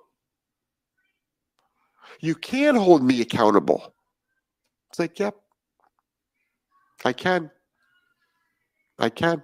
you 2.21 2.35
can 2.35 2.75
hold 2.75 3.03
me 3.03 3.21
accountable. 3.21 3.93
It's 4.89 4.99
like, 4.99 5.19
Yep, 5.19 5.35
I 7.03 7.13
can. 7.13 7.51
I 8.99 9.09
can. 9.09 9.43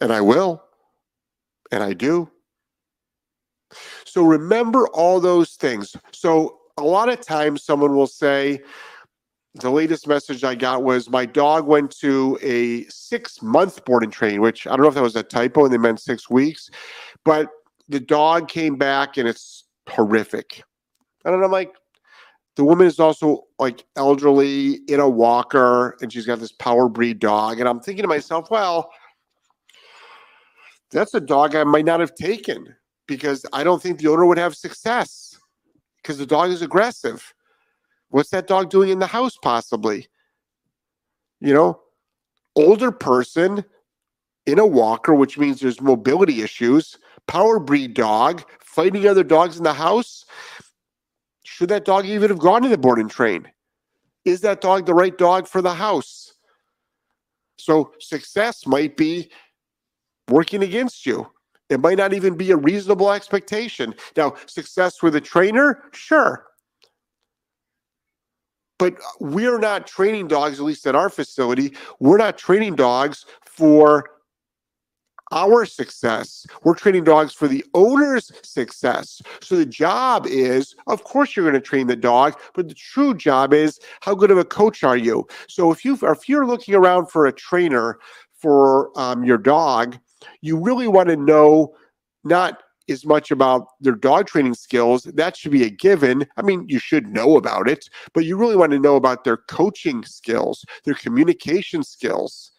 And 0.00 0.12
I 0.12 0.20
will. 0.20 0.62
And 1.72 1.82
I 1.82 1.92
do. 1.92 2.30
So 4.04 4.22
remember 4.22 4.86
all 4.88 5.20
those 5.20 5.54
things. 5.54 5.96
So 6.12 6.58
a 6.76 6.84
lot 6.84 7.08
of 7.08 7.20
times 7.20 7.64
someone 7.64 7.96
will 7.96 8.06
say, 8.06 8.60
the 9.54 9.70
latest 9.70 10.08
message 10.08 10.42
I 10.42 10.56
got 10.56 10.82
was 10.82 11.08
my 11.08 11.24
dog 11.24 11.66
went 11.66 11.92
to 11.98 12.38
a 12.42 12.84
six 12.86 13.40
month 13.40 13.84
boarding 13.84 14.10
training, 14.10 14.40
which 14.40 14.66
I 14.66 14.70
don't 14.70 14.82
know 14.82 14.88
if 14.88 14.94
that 14.94 15.02
was 15.02 15.16
a 15.16 15.22
typo 15.22 15.64
and 15.64 15.72
they 15.72 15.78
meant 15.78 16.00
six 16.00 16.28
weeks, 16.28 16.70
but 17.24 17.48
the 17.88 18.00
dog 18.00 18.48
came 18.48 18.76
back 18.76 19.16
and 19.16 19.28
it's 19.28 19.64
horrific. 19.88 20.64
And 21.24 21.34
I'm 21.34 21.50
like, 21.52 21.74
the 22.56 22.64
woman 22.64 22.86
is 22.86 23.00
also 23.00 23.44
like 23.58 23.84
elderly 23.96 24.74
in 24.88 25.00
a 25.00 25.08
walker 25.08 25.96
and 26.00 26.12
she's 26.12 26.26
got 26.26 26.38
this 26.38 26.52
power 26.52 26.88
breed 26.88 27.18
dog. 27.18 27.58
And 27.58 27.68
I'm 27.68 27.80
thinking 27.80 28.02
to 28.02 28.08
myself, 28.08 28.50
well, 28.50 28.90
that's 30.90 31.14
a 31.14 31.20
dog 31.20 31.56
I 31.56 31.64
might 31.64 31.84
not 31.84 32.00
have 32.00 32.14
taken 32.14 32.74
because 33.06 33.44
I 33.52 33.64
don't 33.64 33.82
think 33.82 33.98
the 33.98 34.08
owner 34.08 34.26
would 34.26 34.38
have 34.38 34.54
success 34.54 35.38
because 35.96 36.18
the 36.18 36.26
dog 36.26 36.50
is 36.50 36.62
aggressive. 36.62 37.34
What's 38.10 38.30
that 38.30 38.46
dog 38.46 38.70
doing 38.70 38.90
in 38.90 39.00
the 39.00 39.06
house, 39.06 39.36
possibly? 39.42 40.06
You 41.40 41.52
know, 41.52 41.80
older 42.54 42.92
person 42.92 43.64
in 44.46 44.58
a 44.58 44.66
walker, 44.66 45.14
which 45.14 45.36
means 45.38 45.60
there's 45.60 45.80
mobility 45.80 46.42
issues, 46.42 46.96
power 47.26 47.58
breed 47.58 47.94
dog 47.94 48.44
fighting 48.60 49.06
other 49.06 49.24
dogs 49.24 49.56
in 49.56 49.64
the 49.64 49.72
house. 49.72 50.24
Should 51.54 51.68
that 51.68 51.84
dog 51.84 52.04
even 52.04 52.30
have 52.30 52.40
gone 52.40 52.62
to 52.62 52.68
the 52.68 52.76
boarding 52.76 53.08
train? 53.08 53.46
Is 54.24 54.40
that 54.40 54.60
dog 54.60 54.86
the 54.86 54.94
right 54.94 55.16
dog 55.16 55.46
for 55.46 55.62
the 55.62 55.72
house? 55.72 56.34
So 57.58 57.92
success 58.00 58.66
might 58.66 58.96
be 58.96 59.30
working 60.28 60.64
against 60.64 61.06
you. 61.06 61.30
It 61.70 61.78
might 61.78 61.96
not 61.96 62.12
even 62.12 62.36
be 62.36 62.50
a 62.50 62.56
reasonable 62.56 63.12
expectation. 63.12 63.94
Now, 64.16 64.34
success 64.46 65.00
with 65.00 65.14
a 65.14 65.20
trainer, 65.20 65.84
sure. 65.92 66.44
But 68.80 68.96
we're 69.20 69.60
not 69.60 69.86
training 69.86 70.26
dogs, 70.26 70.58
at 70.58 70.64
least 70.64 70.88
at 70.88 70.96
our 70.96 71.08
facility, 71.08 71.76
we're 72.00 72.18
not 72.18 72.36
training 72.36 72.74
dogs 72.74 73.26
for 73.46 74.10
our 75.34 75.66
success. 75.66 76.46
We're 76.62 76.76
training 76.76 77.04
dogs 77.04 77.34
for 77.34 77.48
the 77.48 77.64
owner's 77.74 78.30
success. 78.42 79.20
So 79.42 79.56
the 79.56 79.66
job 79.66 80.26
is, 80.26 80.74
of 80.86 81.04
course, 81.04 81.36
you're 81.36 81.44
going 81.44 81.60
to 81.60 81.68
train 81.68 81.88
the 81.88 81.96
dog, 81.96 82.38
but 82.54 82.68
the 82.68 82.74
true 82.74 83.14
job 83.14 83.52
is 83.52 83.78
how 84.00 84.14
good 84.14 84.30
of 84.30 84.38
a 84.38 84.44
coach 84.44 84.84
are 84.84 84.96
you? 84.96 85.26
So 85.48 85.70
if 85.72 85.84
you 85.84 85.98
if 86.02 86.28
you're 86.28 86.46
looking 86.46 86.74
around 86.74 87.10
for 87.10 87.26
a 87.26 87.32
trainer 87.32 87.98
for 88.32 88.90
um, 88.98 89.24
your 89.24 89.38
dog, 89.38 89.98
you 90.40 90.56
really 90.56 90.88
want 90.88 91.08
to 91.08 91.16
know 91.16 91.74
not 92.22 92.62
as 92.88 93.04
much 93.04 93.30
about 93.30 93.68
their 93.80 93.94
dog 93.94 94.26
training 94.26 94.54
skills. 94.54 95.04
That 95.04 95.36
should 95.36 95.52
be 95.52 95.64
a 95.64 95.70
given. 95.70 96.26
I 96.36 96.42
mean, 96.42 96.66
you 96.68 96.78
should 96.78 97.08
know 97.08 97.36
about 97.36 97.68
it, 97.68 97.88
but 98.12 98.24
you 98.24 98.36
really 98.36 98.56
want 98.56 98.72
to 98.72 98.78
know 98.78 98.96
about 98.96 99.24
their 99.24 99.38
coaching 99.38 100.04
skills, 100.04 100.64
their 100.84 100.94
communication 100.94 101.82
skills 101.82 102.52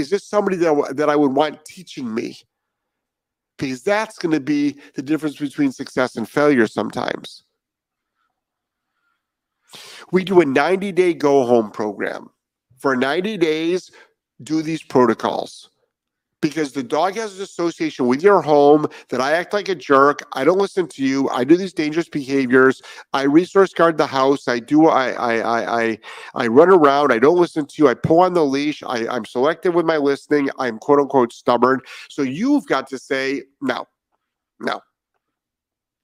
is 0.00 0.10
this 0.10 0.26
somebody 0.26 0.56
that, 0.56 0.96
that 0.96 1.08
I 1.08 1.16
would 1.16 1.34
want 1.34 1.64
teaching 1.64 2.12
me? 2.12 2.38
Because 3.58 3.82
that's 3.82 4.18
going 4.18 4.32
to 4.32 4.40
be 4.40 4.80
the 4.94 5.02
difference 5.02 5.36
between 5.36 5.70
success 5.70 6.16
and 6.16 6.28
failure 6.28 6.66
sometimes. 6.66 7.44
We 10.10 10.24
do 10.24 10.40
a 10.40 10.44
90 10.44 10.92
day 10.92 11.14
go 11.14 11.44
home 11.46 11.70
program. 11.70 12.30
For 12.78 12.96
90 12.96 13.36
days, 13.36 13.90
do 14.42 14.62
these 14.62 14.82
protocols 14.82 15.70
because 16.40 16.72
the 16.72 16.82
dog 16.82 17.14
has 17.16 17.36
an 17.36 17.42
association 17.42 18.06
with 18.06 18.22
your 18.22 18.40
home 18.40 18.86
that 19.08 19.20
I 19.20 19.32
act 19.32 19.52
like 19.52 19.68
a 19.68 19.74
jerk. 19.74 20.26
I 20.32 20.44
don't 20.44 20.58
listen 20.58 20.86
to 20.88 21.04
you. 21.04 21.28
I 21.28 21.44
do 21.44 21.56
these 21.56 21.72
dangerous 21.72 22.08
behaviors. 22.08 22.82
I 23.12 23.22
resource 23.22 23.72
guard 23.72 23.98
the 23.98 24.06
house. 24.06 24.48
I 24.48 24.58
do. 24.58 24.86
I 24.86 25.10
I 25.10 25.90
I 25.90 25.98
I, 26.34 26.46
run 26.46 26.70
around. 26.70 27.12
I 27.12 27.18
don't 27.18 27.38
listen 27.38 27.66
to 27.66 27.74
you. 27.82 27.88
I 27.88 27.94
pull 27.94 28.20
on 28.20 28.34
the 28.34 28.44
leash. 28.44 28.82
I, 28.82 29.06
I'm 29.08 29.24
selective 29.24 29.74
with 29.74 29.86
my 29.86 29.96
listening. 29.96 30.50
I'm 30.58 30.78
quote 30.78 31.00
unquote 31.00 31.32
stubborn. 31.32 31.80
So 32.08 32.22
you've 32.22 32.66
got 32.66 32.88
to 32.88 32.98
say 32.98 33.42
no, 33.60 33.86
no. 34.60 34.80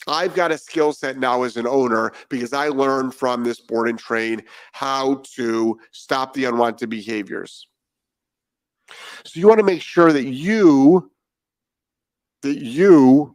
I've 0.08 0.34
got 0.34 0.52
a 0.52 0.58
skill 0.58 0.92
set 0.92 1.18
now 1.18 1.42
as 1.42 1.56
an 1.56 1.66
owner 1.66 2.12
because 2.28 2.52
I 2.52 2.68
learned 2.68 3.12
from 3.12 3.42
this 3.42 3.58
board 3.58 3.88
and 3.88 3.98
train 3.98 4.42
how 4.72 5.22
to 5.34 5.80
stop 5.90 6.32
the 6.32 6.44
unwanted 6.44 6.90
behaviors. 6.90 7.66
So 9.24 9.40
you 9.40 9.48
want 9.48 9.58
to 9.58 9.66
make 9.66 9.82
sure 9.82 10.12
that 10.12 10.24
you 10.24 11.10
that 12.42 12.58
you 12.62 13.34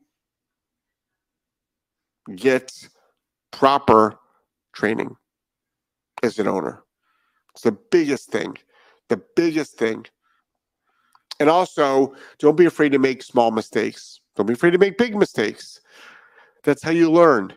get 2.35 2.87
proper 3.51 4.17
training 4.73 5.15
as 6.23 6.39
an 6.39 6.47
owner. 6.47 6.83
It's 7.53 7.63
the 7.63 7.71
biggest 7.71 8.29
thing. 8.29 8.57
The 9.09 9.21
biggest 9.35 9.77
thing. 9.77 10.05
And 11.39 11.49
also, 11.49 12.13
don't 12.39 12.55
be 12.55 12.65
afraid 12.65 12.91
to 12.91 12.99
make 12.99 13.23
small 13.23 13.51
mistakes. 13.51 14.21
Don't 14.35 14.45
be 14.45 14.53
afraid 14.53 14.71
to 14.71 14.77
make 14.77 14.97
big 14.97 15.15
mistakes. 15.15 15.81
That's 16.63 16.83
how 16.83 16.91
you 16.91 17.11
learn. 17.11 17.53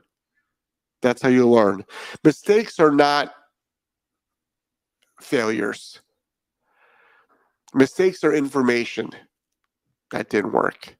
That's 1.03 1.21
how 1.21 1.29
you 1.29 1.49
learn. 1.49 1.85
Mistakes 2.25 2.81
are 2.81 2.91
not 2.91 3.35
failures. 5.21 6.01
Mistakes 7.75 8.23
are 8.23 8.33
information. 8.33 9.11
That 10.13 10.31
didn't 10.31 10.53
work. 10.53 10.97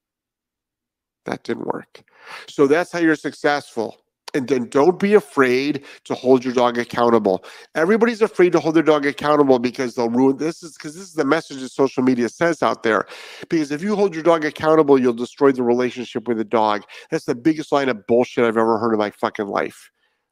That 1.25 1.45
didn't 1.45 1.67
work. 1.67 2.03
So 2.49 2.67
that's 2.67 2.93
how 2.93 2.99
you're 2.99 3.17
successful. 3.17 3.97
And 4.35 4.49
then 4.49 4.69
don't 4.69 4.99
be 4.99 5.15
afraid 5.15 5.85
to 6.05 6.15
hold 6.15 6.45
your 6.45 6.53
dog 6.53 6.77
accountable. 6.77 7.45
Everybody's 7.77 8.21
afraid 8.21 8.51
to 8.53 8.59
hold 8.59 8.75
their 8.75 8.83
dog 8.83 9.07
accountable 9.07 9.61
because 9.61 9.95
they'll 9.95 10.11
ruin 10.11 10.39
this 10.39 10.65
is 10.65 10.73
because 10.77 10.97
this 10.97 11.05
is 11.05 11.15
the 11.15 11.25
message 11.25 11.61
that 11.61 11.69
social 11.69 12.03
media 12.03 12.29
says 12.29 12.61
out 12.61 12.83
there. 12.83 13.07
Because 13.49 13.71
if 13.71 13.81
you 13.81 13.95
hold 13.95 14.13
your 14.13 14.25
dog 14.25 14.45
accountable, 14.45 15.01
you'll 15.01 15.13
destroy 15.13 15.53
the 15.53 15.63
relationship 15.63 16.27
with 16.27 16.39
the 16.39 16.45
dog. 16.45 16.83
That's 17.13 17.27
the 17.27 17.37
biggest 17.37 17.71
line 17.71 17.89
of 17.89 18.05
bullshit 18.09 18.45
I've 18.45 18.57
ever 18.57 18.77
heard 18.79 18.93
in 18.93 18.99
my 18.99 19.11
fucking 19.11 19.47
life. 19.47 19.91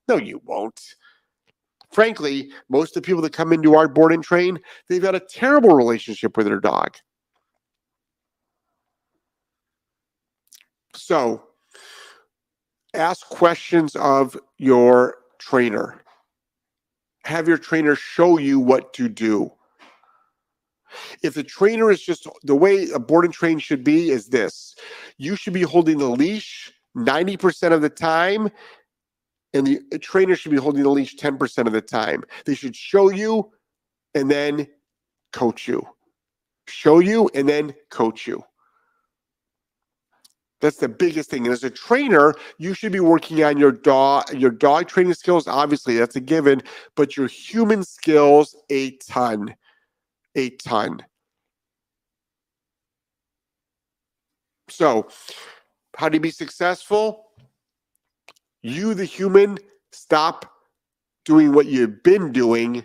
No, 0.09 0.17
you 0.17 0.41
won't 0.45 0.81
frankly, 1.93 2.51
most 2.69 2.97
of 2.97 3.03
the 3.03 3.07
people 3.07 3.23
that 3.23 3.33
come 3.33 3.53
into 3.53 3.75
our 3.75 3.89
board 3.89 4.13
and 4.13 4.25
train, 4.25 4.59
they've 4.89 5.03
got 5.03 5.15
a 5.15 5.21
terrible 5.21 5.75
relationship 5.75 6.37
with 6.37 6.47
their 6.47 6.61
dog. 6.61 6.97
So, 10.95 11.45
ask 12.95 13.27
questions 13.29 13.97
of 13.97 14.37
your 14.59 15.17
trainer. 15.39 16.03
Have 17.25 17.49
your 17.49 17.59
trainer 17.59 17.95
show 17.95 18.39
you 18.39 18.59
what 18.59 18.93
to 18.95 19.09
do. 19.09 19.53
If 21.23 21.35
the 21.35 21.43
trainer 21.43 21.91
is 21.91 22.03
just 22.03 22.29
the 22.43 22.55
way 22.55 22.91
a 22.91 22.99
board 22.99 23.25
and 23.25 23.33
train 23.33 23.59
should 23.59 23.83
be, 23.83 24.11
is 24.11 24.29
this 24.29 24.75
you 25.17 25.37
should 25.37 25.55
be 25.55 25.63
holding 25.63 25.99
the 25.99 26.09
leash 26.09 26.73
90% 26.97 27.73
of 27.73 27.81
the 27.81 27.89
time 27.89 28.51
and 29.55 29.67
the 29.67 29.99
trainer 29.99 30.35
should 30.35 30.51
be 30.51 30.59
holding 30.59 30.83
the 30.83 30.91
leash 30.91 31.17
10% 31.17 31.67
of 31.67 31.73
the 31.73 31.81
time. 31.81 32.25
They 32.47 32.55
should 32.55 32.75
show 32.75 33.11
you 33.11 33.53
and 34.15 34.31
then 34.31 34.67
coach 35.33 35.69
you. 35.69 35.87
Show 36.69 37.01
you 37.01 37.29
and 37.35 37.49
then 37.49 37.75
coach 37.91 38.27
you. 38.27 38.43
That's 40.61 40.77
the 40.77 40.89
biggest 40.89 41.29
thing. 41.29 41.45
And 41.45 41.53
as 41.53 41.65
a 41.65 41.71
trainer, 41.71 42.35
you 42.57 42.73
should 42.73 42.93
be 42.93 43.01
working 43.01 43.43
on 43.43 43.59
your 43.59 43.73
dog, 43.73 44.33
your 44.33 44.53
dog 44.53 44.87
training 44.87 45.15
skills. 45.15 45.49
Obviously, 45.49 45.97
that's 45.97 46.15
a 46.15 46.21
given, 46.21 46.63
but 46.95 47.17
your 47.17 47.27
human 47.27 47.83
skills 47.83 48.55
a 48.71 48.93
ton. 48.99 49.57
A 50.37 50.51
ton. 50.51 51.05
So, 54.69 55.09
how 55.97 56.09
to 56.09 56.21
be 56.21 56.31
successful? 56.31 57.32
You, 58.63 58.95
the 58.95 59.05
human, 59.05 59.59
stop 59.93 60.51
doing 61.25 61.53
what 61.53 61.67
you've 61.67 62.03
been 62.03 62.33
doing 62.33 62.85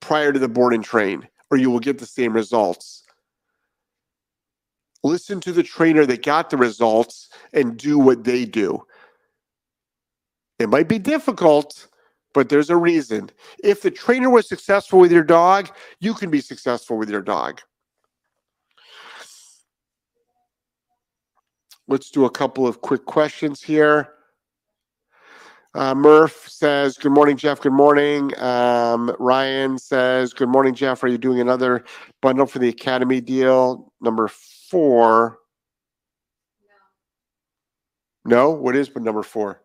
prior 0.00 0.32
to 0.32 0.38
the 0.38 0.48
board 0.48 0.74
and 0.74 0.84
train, 0.84 1.28
or 1.50 1.56
you 1.58 1.70
will 1.70 1.80
get 1.80 1.98
the 1.98 2.06
same 2.06 2.32
results. 2.32 3.04
Listen 5.02 5.40
to 5.40 5.52
the 5.52 5.62
trainer 5.62 6.04
that 6.06 6.22
got 6.22 6.50
the 6.50 6.56
results 6.56 7.30
and 7.52 7.76
do 7.76 7.98
what 7.98 8.24
they 8.24 8.44
do. 8.44 8.84
It 10.58 10.68
might 10.68 10.88
be 10.88 10.98
difficult, 10.98 11.88
but 12.34 12.50
there's 12.50 12.68
a 12.68 12.76
reason. 12.76 13.30
If 13.64 13.80
the 13.80 13.90
trainer 13.90 14.28
was 14.28 14.46
successful 14.46 14.98
with 14.98 15.10
your 15.10 15.24
dog, 15.24 15.70
you 16.00 16.12
can 16.12 16.30
be 16.30 16.40
successful 16.40 16.98
with 16.98 17.08
your 17.08 17.22
dog. 17.22 17.60
Let's 21.88 22.10
do 22.10 22.26
a 22.26 22.30
couple 22.30 22.66
of 22.66 22.82
quick 22.82 23.06
questions 23.06 23.62
here. 23.62 24.10
Uh, 25.74 25.94
Murph 25.94 26.48
says, 26.48 26.98
Good 26.98 27.12
morning, 27.12 27.36
Jeff. 27.36 27.60
Good 27.60 27.72
morning. 27.72 28.36
Um, 28.40 29.14
Ryan 29.20 29.78
says, 29.78 30.32
Good 30.32 30.48
morning, 30.48 30.74
Jeff. 30.74 31.04
Are 31.04 31.08
you 31.08 31.18
doing 31.18 31.40
another 31.40 31.84
bundle 32.20 32.46
for 32.46 32.58
the 32.58 32.68
Academy 32.68 33.20
deal? 33.20 33.92
Number 34.00 34.26
four. 34.28 35.38
No. 38.24 38.36
No? 38.36 38.50
What 38.50 38.74
is 38.74 38.88
but 38.88 39.02
number 39.02 39.22
four? 39.22 39.62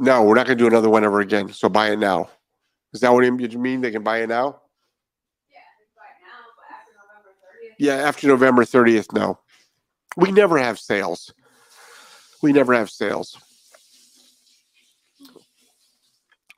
No, 0.00 0.22
we're 0.22 0.36
not 0.36 0.46
going 0.46 0.58
to 0.58 0.62
do 0.62 0.68
another 0.68 0.88
one 0.88 1.04
ever 1.04 1.20
again. 1.20 1.52
So 1.52 1.68
buy 1.68 1.90
it 1.90 1.98
now. 1.98 2.30
Is 2.92 3.00
that 3.00 3.12
what 3.12 3.24
you 3.24 3.58
mean? 3.58 3.80
They 3.80 3.90
can 3.90 4.04
buy 4.04 4.18
it 4.22 4.28
now? 4.28 4.60
Yeah, 5.50 5.58
buy 5.96 6.04
it 6.04 6.22
now, 6.22 6.46
but 6.56 6.72
after 6.72 6.92
November 6.96 7.34
30th. 7.42 7.74
Yeah, 7.78 7.94
after 8.08 8.26
November 8.28 8.64
30th, 8.64 9.12
no. 9.12 9.38
We 10.16 10.30
never 10.30 10.56
have 10.58 10.78
sales 10.78 11.32
we 12.42 12.52
never 12.52 12.74
have 12.74 12.90
sales. 12.90 13.36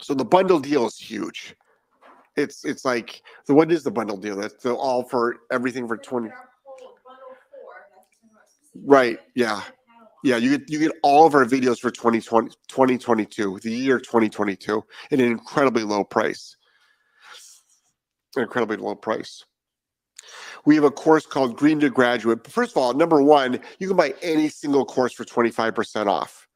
So 0.00 0.14
the 0.14 0.24
bundle 0.24 0.60
deal 0.60 0.86
is 0.86 0.96
huge. 0.96 1.54
It's 2.36 2.64
it's 2.64 2.84
like 2.84 3.22
the 3.46 3.54
what 3.54 3.70
is 3.70 3.82
the 3.82 3.90
bundle 3.90 4.16
deal? 4.16 4.36
That's 4.36 4.62
the 4.62 4.74
all 4.74 5.04
for 5.04 5.36
everything 5.50 5.86
for 5.86 5.96
twenty. 5.96 6.30
Right. 8.74 9.18
Yeah. 9.34 9.62
Yeah. 10.22 10.36
You 10.36 10.58
get 10.58 10.70
you 10.70 10.78
get 10.78 10.92
all 11.02 11.26
of 11.26 11.34
our 11.34 11.44
videos 11.44 11.80
for 11.80 11.90
2020, 11.90 12.48
2022, 12.68 13.60
the 13.62 13.70
year 13.70 13.98
2022, 13.98 14.82
at 15.10 15.18
an 15.18 15.24
incredibly 15.24 15.82
low 15.82 16.04
price. 16.04 16.56
An 18.36 18.42
incredibly 18.42 18.76
low 18.76 18.94
price. 18.94 19.44
We 20.64 20.74
have 20.74 20.85
a 20.85 20.90
course 20.90 21.26
called 21.26 21.56
Green 21.56 21.80
to 21.80 21.90
Graduate. 21.90 22.42
But 22.44 22.52
First 22.52 22.72
of 22.72 22.78
all, 22.78 22.94
number 22.94 23.22
one, 23.22 23.61
you 23.78 23.88
can 23.88 23.96
buy 23.96 24.14
any 24.22 24.48
single 24.48 24.85
course 24.85 25.12
for 25.12 25.24
25% 25.24 26.06
off 26.06 26.48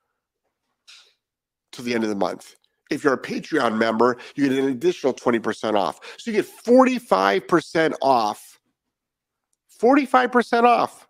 till 1.73 1.85
the 1.85 1.95
end 1.95 2.05
of 2.05 2.11
the 2.11 2.17
month. 2.17 2.57
If 2.91 3.05
you're 3.05 3.15
a 3.15 3.23
Patreon 3.23 3.79
member, 3.79 4.19
you 4.37 4.49
get 4.49 4.59
an 4.59 4.69
additional 4.71 5.15
20% 5.15 5.75
off. 5.75 6.01
So 6.19 6.31
you 6.31 6.37
get 6.43 6.47
45% 6.47 7.95
off. 8.03 8.61
45% 9.81 10.65
off 10.65 11.09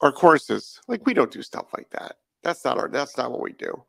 our 0.00 0.12
courses. 0.12 0.80
Like 0.88 1.06
we 1.06 1.14
don't 1.14 1.30
do 1.30 1.42
stuff 1.42 1.66
like 1.76 1.90
that. 1.90 2.16
That's 2.42 2.64
not 2.64 2.78
our 2.78 2.88
that's 2.88 3.16
not 3.16 3.30
what 3.30 3.42
we 3.42 3.52
do. 3.52 3.82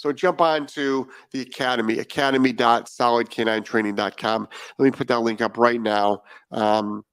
So 0.00 0.12
jump 0.12 0.40
on 0.40 0.66
to 0.68 1.08
the 1.30 1.42
Academy, 1.42 1.98
academy.solidk9training.com. 1.98 4.48
Let 4.78 4.84
me 4.84 4.90
put 4.90 5.08
that 5.08 5.20
link 5.20 5.42
up 5.42 5.58
right 5.58 5.78
now. 5.78 6.22
Um, 6.50 7.04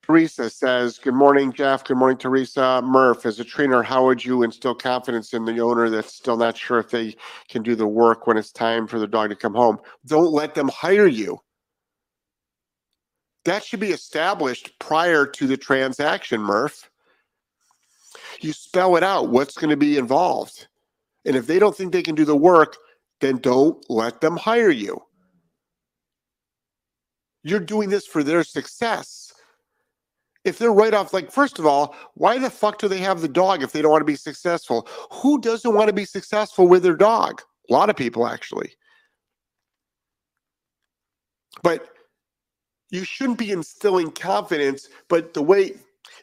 Teresa 0.00 0.48
says, 0.48 0.96
Good 0.96 1.12
morning, 1.12 1.52
Jeff. 1.52 1.84
Good 1.84 1.98
morning, 1.98 2.16
Teresa. 2.16 2.80
Murph, 2.82 3.26
as 3.26 3.38
a 3.38 3.44
trainer, 3.44 3.82
how 3.82 4.06
would 4.06 4.24
you 4.24 4.44
instill 4.44 4.74
confidence 4.74 5.34
in 5.34 5.44
the 5.44 5.60
owner 5.60 5.90
that's 5.90 6.14
still 6.14 6.38
not 6.38 6.56
sure 6.56 6.78
if 6.78 6.88
they 6.88 7.16
can 7.50 7.62
do 7.62 7.74
the 7.74 7.86
work 7.86 8.26
when 8.26 8.38
it's 8.38 8.50
time 8.50 8.86
for 8.86 8.98
the 8.98 9.06
dog 9.06 9.28
to 9.28 9.36
come 9.36 9.52
home? 9.52 9.76
Don't 10.06 10.32
let 10.32 10.54
them 10.54 10.68
hire 10.68 11.06
you 11.06 11.38
that 13.44 13.64
should 13.64 13.80
be 13.80 13.90
established 13.90 14.78
prior 14.78 15.26
to 15.26 15.46
the 15.46 15.56
transaction, 15.56 16.40
Murph. 16.40 16.88
You 18.40 18.52
spell 18.52 18.96
it 18.96 19.02
out 19.02 19.30
what's 19.30 19.56
going 19.56 19.70
to 19.70 19.76
be 19.76 19.98
involved. 19.98 20.68
And 21.24 21.36
if 21.36 21.46
they 21.46 21.58
don't 21.58 21.76
think 21.76 21.92
they 21.92 22.02
can 22.02 22.14
do 22.14 22.24
the 22.24 22.36
work, 22.36 22.76
then 23.20 23.38
don't 23.38 23.84
let 23.88 24.20
them 24.20 24.36
hire 24.36 24.70
you. 24.70 25.00
You're 27.44 27.60
doing 27.60 27.88
this 27.88 28.06
for 28.06 28.22
their 28.22 28.44
success. 28.44 29.32
If 30.44 30.58
they're 30.58 30.72
right 30.72 30.94
off, 30.94 31.12
like, 31.12 31.30
first 31.30 31.58
of 31.60 31.66
all, 31.66 31.94
why 32.14 32.38
the 32.38 32.50
fuck 32.50 32.78
do 32.78 32.88
they 32.88 32.98
have 32.98 33.20
the 33.20 33.28
dog 33.28 33.62
if 33.62 33.70
they 33.70 33.80
don't 33.80 33.92
want 33.92 34.00
to 34.00 34.06
be 34.06 34.16
successful? 34.16 34.88
Who 35.12 35.40
doesn't 35.40 35.74
want 35.74 35.88
to 35.88 35.92
be 35.92 36.04
successful 36.04 36.66
with 36.66 36.82
their 36.82 36.96
dog? 36.96 37.42
A 37.70 37.72
lot 37.72 37.90
of 37.90 37.96
people, 37.96 38.26
actually. 38.26 38.72
But 41.62 41.91
you 42.92 43.04
shouldn't 43.04 43.38
be 43.38 43.50
instilling 43.50 44.12
confidence. 44.12 44.88
But 45.08 45.34
the 45.34 45.42
way, 45.42 45.72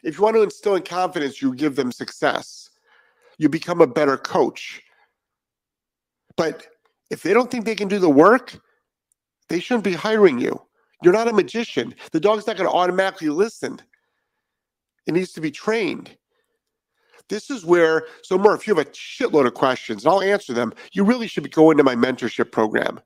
if 0.02 0.16
you 0.16 0.24
want 0.24 0.36
to 0.36 0.42
instill 0.42 0.76
in 0.76 0.82
confidence, 0.82 1.42
you 1.42 1.54
give 1.54 1.76
them 1.76 1.92
success. 1.92 2.70
You 3.36 3.50
become 3.50 3.80
a 3.82 3.86
better 3.86 4.16
coach. 4.16 4.80
But 6.36 6.66
if 7.10 7.22
they 7.22 7.34
don't 7.34 7.50
think 7.50 7.64
they 7.64 7.74
can 7.74 7.88
do 7.88 7.98
the 7.98 8.08
work, 8.08 8.58
they 9.48 9.60
shouldn't 9.60 9.84
be 9.84 9.94
hiring 9.94 10.38
you. 10.38 10.62
You're 11.02 11.12
not 11.12 11.28
a 11.28 11.32
magician. 11.32 11.94
The 12.12 12.20
dog's 12.20 12.46
not 12.46 12.56
going 12.56 12.68
to 12.68 12.74
automatically 12.74 13.30
listen. 13.30 13.80
It 15.06 15.12
needs 15.12 15.32
to 15.32 15.40
be 15.40 15.50
trained. 15.50 16.16
This 17.28 17.50
is 17.50 17.64
where, 17.64 18.06
so 18.22 18.36
if 18.52 18.66
you 18.66 18.74
have 18.74 18.86
a 18.86 18.90
shitload 18.90 19.46
of 19.46 19.54
questions, 19.54 20.04
and 20.04 20.12
I'll 20.12 20.22
answer 20.22 20.52
them. 20.52 20.72
You 20.92 21.04
really 21.04 21.26
should 21.26 21.42
be 21.42 21.50
going 21.50 21.78
to 21.78 21.84
my 21.84 21.96
mentorship 21.96 22.52
program. 22.52 23.00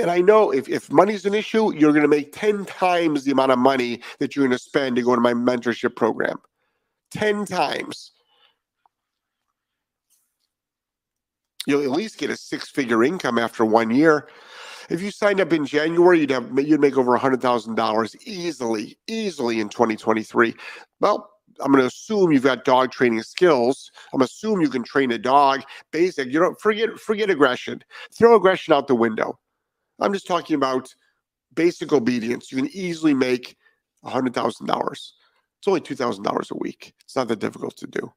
And 0.00 0.10
I 0.10 0.20
know 0.20 0.50
if, 0.50 0.68
if 0.68 0.90
money's 0.90 1.26
an 1.26 1.34
issue, 1.34 1.74
you're 1.74 1.92
going 1.92 2.02
to 2.02 2.08
make 2.08 2.32
10 2.32 2.64
times 2.64 3.24
the 3.24 3.32
amount 3.32 3.52
of 3.52 3.58
money 3.58 4.00
that 4.18 4.34
you're 4.34 4.46
going 4.46 4.56
to 4.56 4.62
spend 4.62 4.96
to 4.96 5.02
go 5.02 5.14
to 5.14 5.20
my 5.20 5.34
mentorship 5.34 5.94
program. 5.94 6.38
10 7.10 7.44
times. 7.44 8.12
You'll 11.66 11.82
at 11.82 11.90
least 11.90 12.18
get 12.18 12.30
a 12.30 12.36
six 12.36 12.68
figure 12.70 13.04
income 13.04 13.38
after 13.38 13.64
one 13.64 13.90
year. 13.90 14.28
If 14.88 15.02
you 15.02 15.10
signed 15.10 15.40
up 15.40 15.52
in 15.52 15.66
January, 15.66 16.20
you'd 16.20 16.30
have 16.30 16.50
you'd 16.58 16.80
make 16.80 16.96
over 16.96 17.16
hundred 17.16 17.42
thousand 17.42 17.76
dollars 17.76 18.16
easily, 18.26 18.98
easily 19.06 19.60
in 19.60 19.68
2023. 19.68 20.54
Well, 21.00 21.30
I'm 21.60 21.70
going 21.70 21.82
to 21.82 21.86
assume 21.86 22.32
you've 22.32 22.42
got 22.42 22.64
dog 22.64 22.90
training 22.90 23.22
skills. 23.22 23.92
I'm 24.12 24.22
assume 24.22 24.60
you 24.62 24.70
can 24.70 24.82
train 24.82 25.12
a 25.12 25.18
dog. 25.18 25.62
Basic. 25.92 26.32
You 26.32 26.40
don't 26.40 26.58
forget 26.58 26.98
forget 26.98 27.30
aggression. 27.30 27.84
Throw 28.12 28.34
aggression 28.34 28.72
out 28.74 28.88
the 28.88 28.94
window. 28.96 29.38
I'm 30.00 30.12
just 30.12 30.26
talking 30.26 30.56
about 30.56 30.94
basic 31.54 31.92
obedience. 31.92 32.50
You 32.50 32.58
can 32.58 32.70
easily 32.72 33.14
make 33.14 33.56
hundred 34.04 34.34
thousand 34.34 34.66
dollars. 34.66 35.14
It's 35.58 35.68
only 35.68 35.80
two 35.80 35.96
thousand 35.96 36.24
dollars 36.24 36.50
a 36.50 36.56
week. 36.56 36.94
It's 37.04 37.16
not 37.16 37.28
that 37.28 37.38
difficult 37.38 37.76
to 37.78 37.86
do. 37.86 38.12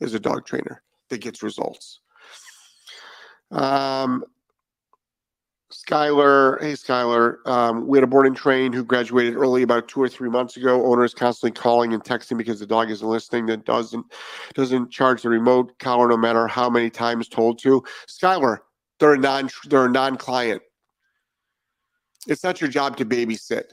As 0.00 0.14
a 0.14 0.20
dog 0.20 0.44
trainer 0.44 0.82
that 1.08 1.20
gets 1.20 1.42
results. 1.42 2.00
Um, 3.50 4.24
Skylar, 5.70 6.60
hey 6.62 6.72
Skylar, 6.72 7.46
um, 7.46 7.86
we 7.86 7.98
had 7.98 8.02
a 8.02 8.06
boarding 8.06 8.34
train 8.34 8.72
who 8.72 8.82
graduated 8.82 9.36
early 9.36 9.62
about 9.62 9.86
two 9.86 10.00
or 10.00 10.08
three 10.08 10.30
months 10.30 10.56
ago. 10.56 10.84
Owner 10.86 11.04
is 11.04 11.12
constantly 11.12 11.52
calling 11.58 11.92
and 11.92 12.02
texting 12.02 12.38
because 12.38 12.58
the 12.58 12.66
dog 12.66 12.90
isn't 12.90 13.06
listening. 13.06 13.46
That 13.46 13.66
doesn't 13.66 14.06
doesn't 14.54 14.90
charge 14.90 15.22
the 15.22 15.28
remote 15.28 15.78
collar 15.78 16.08
no 16.08 16.16
matter 16.16 16.46
how 16.46 16.70
many 16.70 16.88
times 16.88 17.28
told 17.28 17.58
to. 17.60 17.84
Skylar, 18.06 18.58
they're 18.98 19.14
a 19.14 19.18
non 19.18 19.50
they're 19.66 19.86
a 19.86 19.90
non 19.90 20.16
client. 20.16 20.62
It's 22.28 22.44
not 22.44 22.60
your 22.60 22.70
job 22.70 22.96
to 22.98 23.04
babysit. 23.04 23.72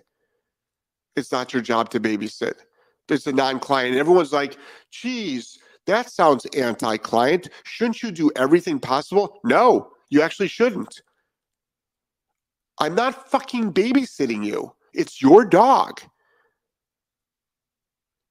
It's 1.16 1.32
not 1.32 1.54
your 1.54 1.62
job 1.62 1.90
to 1.90 2.00
babysit. 2.00 2.56
It's 3.10 3.28
a 3.28 3.32
non 3.32 3.60
client. 3.60 3.98
Everyone's 3.98 4.34
like, 4.34 4.58
geez, 4.92 5.60
that 5.86 6.10
sounds 6.10 6.46
anti 6.58 6.98
client. 6.98 7.50
Shouldn't 7.64 8.02
you 8.02 8.12
do 8.12 8.32
everything 8.36 8.80
possible? 8.80 9.40
No, 9.44 9.92
you 10.10 10.22
actually 10.22 10.48
shouldn't. 10.48 11.02
I'm 12.80 12.96
not 12.96 13.30
fucking 13.30 13.74
babysitting 13.74 14.46
you. 14.46 14.74
It's 14.94 15.22
your 15.22 15.46
dog. 15.46 16.02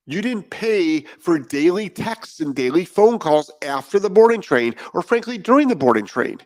You 0.06 0.20
didn't 0.20 0.50
pay 0.50 1.02
for 1.18 1.38
daily 1.38 1.88
texts 1.88 2.40
and 2.40 2.54
daily 2.54 2.84
phone 2.84 3.18
calls 3.18 3.50
after 3.62 3.98
the 3.98 4.10
boarding 4.10 4.42
train, 4.42 4.74
or 4.92 5.00
frankly, 5.00 5.38
during 5.38 5.68
the 5.68 5.76
boarding 5.76 6.04
train. 6.04 6.38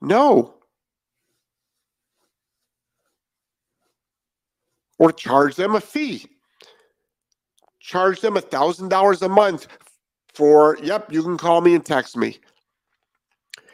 No. 0.00 0.54
Or 4.98 5.12
charge 5.12 5.56
them 5.56 5.74
a 5.74 5.80
fee. 5.80 6.26
Charge 7.80 8.20
them 8.20 8.36
a 8.36 8.40
$1,000 8.40 9.22
a 9.22 9.28
month 9.28 9.68
for, 10.34 10.78
yep, 10.82 11.12
you 11.12 11.22
can 11.22 11.38
call 11.38 11.60
me 11.60 11.74
and 11.74 11.84
text 11.84 12.16
me 12.16 12.38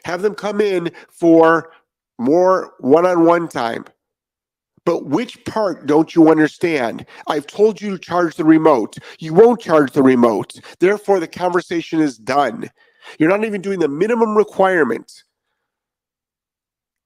have 0.05 0.21
them 0.21 0.35
come 0.35 0.61
in 0.61 0.91
for 1.09 1.71
more 2.19 2.73
one 2.79 3.05
on 3.05 3.25
one 3.25 3.47
time. 3.47 3.85
But 4.85 5.05
which 5.05 5.43
part 5.45 5.85
don't 5.87 6.13
you 6.13 6.29
understand? 6.29 7.05
I've 7.27 7.47
told 7.47 7.81
you 7.81 7.91
to 7.91 7.97
charge 7.97 8.35
the 8.35 8.43
remote. 8.43 8.97
You 9.19 9.33
won't 9.33 9.61
charge 9.61 9.93
the 9.93 10.03
remote. 10.03 10.53
Therefore, 10.79 11.21
the 11.21 11.27
conversation 11.27 12.01
is 12.01 12.17
done. 12.17 12.69
You're 13.17 13.29
not 13.29 13.45
even 13.45 13.61
doing 13.61 13.79
the 13.79 13.87
minimum 13.87 14.35
requirement. 14.35 15.23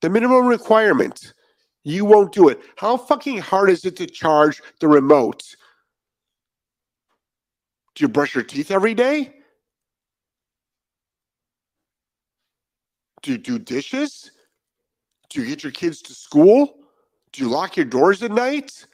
The 0.01 0.09
minimum 0.09 0.45
requirement. 0.45 1.33
You 1.83 2.05
won't 2.05 2.33
do 2.33 2.49
it. 2.49 2.61
How 2.75 2.97
fucking 2.97 3.39
hard 3.39 3.69
is 3.69 3.85
it 3.85 3.95
to 3.97 4.05
charge 4.07 4.61
the 4.79 4.87
remote? 4.87 5.43
Do 7.95 8.03
you 8.03 8.09
brush 8.09 8.35
your 8.35 8.43
teeth 8.43 8.71
every 8.71 8.93
day? 8.93 9.33
Do 13.23 13.31
you 13.31 13.37
do 13.37 13.57
dishes? 13.57 14.31
Do 15.29 15.41
you 15.41 15.47
get 15.47 15.63
your 15.63 15.71
kids 15.71 16.01
to 16.03 16.13
school? 16.13 16.75
Do 17.31 17.43
you 17.43 17.49
lock 17.49 17.75
your 17.75 17.85
doors 17.85 18.21
at 18.23 18.31
night? 18.31 18.85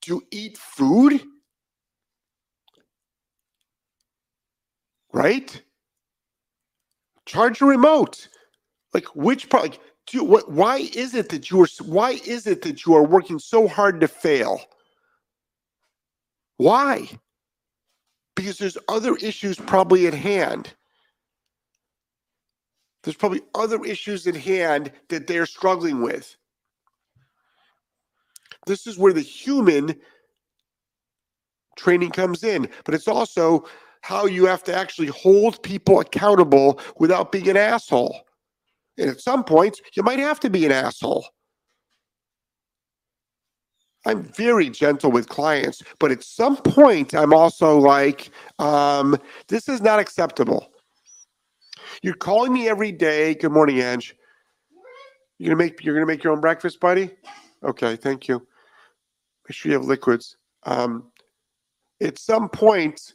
Do 0.00 0.14
you 0.14 0.22
eat 0.30 0.58
food? 0.58 1.22
Right? 5.12 5.62
Charge 7.26 7.60
your 7.60 7.70
remote. 7.70 8.28
Like 8.94 9.14
which 9.14 9.48
part? 9.48 9.62
Like, 9.62 9.80
do 10.06 10.24
what? 10.24 10.50
Why 10.50 10.78
is 10.94 11.14
it 11.14 11.28
that 11.30 11.50
you 11.50 11.62
are? 11.62 11.68
Why 11.84 12.12
is 12.24 12.46
it 12.46 12.62
that 12.62 12.84
you 12.84 12.94
are 12.94 13.04
working 13.04 13.38
so 13.38 13.68
hard 13.68 14.00
to 14.00 14.08
fail? 14.08 14.60
Why? 16.56 17.08
Because 18.34 18.58
there's 18.58 18.78
other 18.88 19.16
issues 19.16 19.56
probably 19.56 20.06
at 20.06 20.14
hand. 20.14 20.72
There's 23.02 23.16
probably 23.16 23.42
other 23.54 23.84
issues 23.84 24.26
at 24.26 24.36
hand 24.36 24.92
that 25.08 25.26
they're 25.26 25.46
struggling 25.46 26.02
with. 26.02 26.36
This 28.66 28.86
is 28.86 28.96
where 28.96 29.12
the 29.12 29.20
human 29.20 29.96
training 31.76 32.10
comes 32.10 32.44
in, 32.44 32.68
but 32.84 32.94
it's 32.94 33.08
also 33.08 33.64
how 34.02 34.26
you 34.26 34.46
have 34.46 34.62
to 34.64 34.74
actually 34.74 35.08
hold 35.08 35.62
people 35.62 36.00
accountable 36.00 36.80
without 36.98 37.32
being 37.32 37.48
an 37.48 37.56
asshole. 37.56 38.20
And 38.98 39.10
at 39.10 39.20
some 39.20 39.44
points, 39.44 39.80
you 39.96 40.02
might 40.02 40.18
have 40.18 40.40
to 40.40 40.50
be 40.50 40.66
an 40.66 40.72
asshole. 40.72 41.26
I'm 44.04 44.24
very 44.24 44.68
gentle 44.68 45.12
with 45.12 45.28
clients, 45.28 45.82
but 46.00 46.10
at 46.10 46.24
some 46.24 46.56
point, 46.56 47.14
I'm 47.14 47.32
also 47.32 47.78
like, 47.78 48.30
um, 48.58 49.16
this 49.48 49.68
is 49.68 49.80
not 49.80 50.00
acceptable. 50.00 50.72
You're 52.02 52.14
calling 52.14 52.52
me 52.52 52.68
every 52.68 52.90
day. 52.90 53.34
Good 53.34 53.52
morning, 53.52 53.78
Ange. 53.78 54.16
You're 55.38 55.54
gonna 55.54 55.64
make 55.64 55.84
you're 55.84 55.94
gonna 55.94 56.06
make 56.06 56.24
your 56.24 56.32
own 56.32 56.40
breakfast, 56.40 56.80
buddy. 56.80 57.10
Okay, 57.64 57.96
thank 57.96 58.26
you. 58.26 58.46
Make 59.48 59.56
sure 59.56 59.70
you 59.70 59.78
have 59.78 59.86
liquids. 59.86 60.36
Um, 60.64 61.12
at 62.00 62.18
some 62.18 62.48
point, 62.48 63.14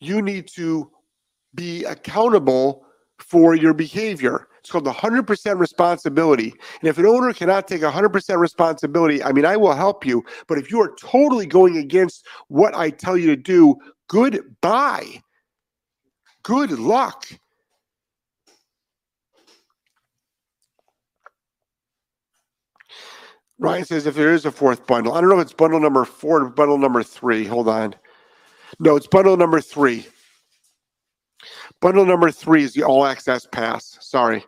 you 0.00 0.22
need 0.22 0.48
to 0.54 0.90
be 1.54 1.84
accountable 1.84 2.85
for 3.18 3.54
your 3.54 3.74
behavior. 3.74 4.48
It's 4.60 4.70
called 4.70 4.84
the 4.84 4.92
100% 4.92 5.58
responsibility. 5.58 6.52
And 6.80 6.88
if 6.88 6.98
an 6.98 7.06
owner 7.06 7.32
cannot 7.32 7.68
take 7.68 7.82
100% 7.82 8.38
responsibility, 8.38 9.22
I 9.22 9.32
mean, 9.32 9.44
I 9.44 9.56
will 9.56 9.74
help 9.74 10.04
you. 10.04 10.24
But 10.48 10.58
if 10.58 10.70
you 10.70 10.80
are 10.80 10.92
totally 10.96 11.46
going 11.46 11.76
against 11.76 12.26
what 12.48 12.74
I 12.74 12.90
tell 12.90 13.16
you 13.16 13.28
to 13.28 13.36
do, 13.36 13.76
goodbye. 14.08 15.22
Good 16.42 16.72
luck. 16.72 17.26
Ryan 23.58 23.84
says 23.84 24.06
if 24.06 24.14
there 24.14 24.34
is 24.34 24.44
a 24.44 24.52
fourth 24.52 24.86
bundle, 24.86 25.14
I 25.14 25.20
don't 25.20 25.30
know 25.30 25.38
if 25.38 25.42
it's 25.42 25.52
bundle 25.52 25.80
number 25.80 26.04
four 26.04 26.42
or 26.42 26.50
bundle 26.50 26.78
number 26.78 27.02
three. 27.02 27.44
Hold 27.46 27.68
on. 27.68 27.94
No, 28.78 28.96
it's 28.96 29.06
bundle 29.06 29.36
number 29.36 29.60
three. 29.60 30.06
Bundle 31.80 32.06
number 32.06 32.30
three 32.30 32.62
is 32.62 32.74
the 32.74 32.82
all 32.82 33.06
access 33.06 33.46
pass. 33.46 33.98
Sorry. 34.00 34.44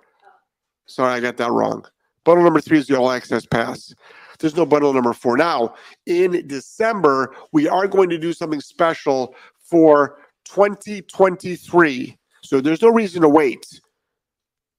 Sorry, 0.87 1.13
I 1.13 1.21
got 1.21 1.37
that 1.37 1.51
wrong. 1.51 1.85
Bundle 2.25 2.45
number 2.45 2.61
three 2.61 2.79
is 2.79 2.87
the 2.87 2.99
all 2.99 3.11
access 3.11 3.47
pass. 3.47 3.95
There's 4.39 4.57
no 4.57 4.65
bundle 4.65 4.93
number 4.93 5.13
four. 5.13 5.37
Now, 5.37 5.75
in 6.07 6.47
December, 6.47 7.35
we 7.53 7.69
are 7.69 7.87
going 7.89 8.09
to 8.11 8.19
do 8.19 8.33
something 8.33 8.61
special 8.61 9.35
for 9.61 10.19
2023. 10.47 12.17
So 12.43 12.61
there's 12.61 12.83
no 12.83 12.89
reason 12.89 13.23
to 13.23 13.29
wait. 13.29 13.81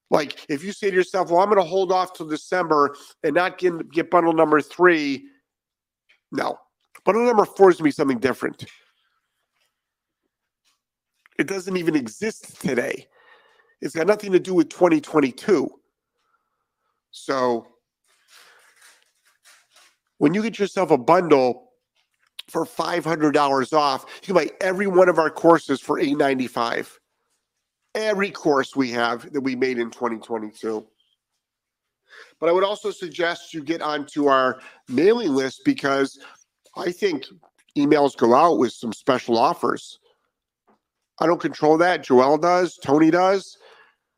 Like 0.09 0.43
if 0.49 0.63
you 0.63 0.71
say 0.71 0.89
to 0.89 0.95
yourself, 0.95 1.29
"Well, 1.29 1.39
I'm 1.39 1.49
going 1.49 1.61
to 1.61 1.67
hold 1.67 1.91
off 1.91 2.13
till 2.13 2.27
December 2.27 2.95
and 3.23 3.35
not 3.35 3.59
get 3.59 3.91
get 3.91 4.09
bundle 4.09 4.33
number 4.33 4.59
three, 4.59 5.27
no, 6.31 6.57
bundle 7.05 7.25
number 7.25 7.45
four 7.45 7.69
is 7.69 7.75
going 7.75 7.77
to 7.77 7.83
be 7.83 7.91
something 7.91 8.19
different. 8.19 8.65
It 11.39 11.47
doesn't 11.47 11.77
even 11.77 11.95
exist 11.95 12.61
today. 12.61 13.07
It's 13.81 13.95
got 13.95 14.05
nothing 14.05 14.31
to 14.33 14.39
do 14.39 14.53
with 14.53 14.69
2022. 14.69 15.67
So 17.11 17.65
when 20.19 20.35
you 20.35 20.43
get 20.43 20.59
yourself 20.59 20.91
a 20.91 20.97
bundle 20.97 21.71
for 22.47 22.65
$500 22.65 23.73
off, 23.73 24.05
you 24.21 24.33
can 24.33 24.35
buy 24.35 24.51
every 24.61 24.85
one 24.85 25.09
of 25.09 25.17
our 25.17 25.31
courses 25.31 25.79
for 25.79 25.97
895 25.97 26.99
every 27.95 28.31
course 28.31 28.75
we 28.75 28.91
have 28.91 29.31
that 29.33 29.41
we 29.41 29.55
made 29.55 29.79
in 29.79 29.89
2022. 29.89 30.85
But 32.39 32.49
I 32.49 32.51
would 32.51 32.63
also 32.63 32.91
suggest 32.91 33.53
you 33.53 33.63
get 33.63 33.81
onto 33.81 34.27
our 34.27 34.59
mailing 34.87 35.33
list 35.33 35.61
because 35.65 36.19
I 36.77 36.91
think 36.91 37.25
emails 37.77 38.15
go 38.15 38.33
out 38.33 38.57
with 38.57 38.73
some 38.73 38.93
special 38.93 39.37
offers. 39.37 39.99
I 41.19 41.25
don't 41.27 41.41
control 41.41 41.77
that. 41.77 42.03
Joel 42.03 42.37
does, 42.37 42.77
Tony 42.77 43.11
does. 43.11 43.57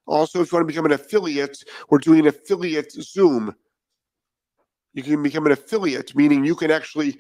Also, 0.07 0.41
if 0.41 0.51
you 0.51 0.57
want 0.57 0.67
to 0.67 0.71
become 0.71 0.85
an 0.85 0.91
affiliate, 0.91 1.57
we're 1.89 1.99
doing 1.99 2.27
affiliate 2.27 2.91
Zoom. 2.91 3.55
You 4.93 5.03
can 5.03 5.23
become 5.23 5.45
an 5.45 5.51
affiliate, 5.51 6.15
meaning 6.15 6.43
you 6.43 6.55
can 6.55 6.69
actually 6.69 7.17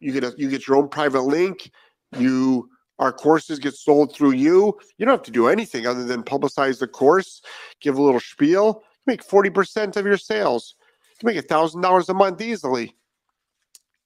you 0.00 0.12
get 0.12 0.24
a, 0.24 0.34
you 0.36 0.48
get 0.48 0.66
your 0.66 0.76
own 0.76 0.88
private 0.88 1.22
link. 1.22 1.70
You 2.16 2.68
our 2.98 3.12
courses 3.12 3.58
get 3.58 3.74
sold 3.74 4.14
through 4.14 4.32
you. 4.32 4.78
You 4.96 5.06
don't 5.06 5.14
have 5.14 5.22
to 5.24 5.30
do 5.30 5.48
anything 5.48 5.86
other 5.86 6.04
than 6.04 6.22
publicize 6.22 6.80
the 6.80 6.88
course, 6.88 7.40
give 7.80 7.96
a 7.96 8.02
little 8.02 8.20
spiel. 8.20 8.82
You 9.06 9.12
make 9.12 9.24
40% 9.24 9.96
of 9.96 10.04
your 10.04 10.16
sales. 10.16 10.74
You 11.22 11.26
make 11.26 11.36
a 11.36 11.42
$1,000 11.42 12.08
a 12.08 12.14
month 12.14 12.40
easily. 12.40 12.96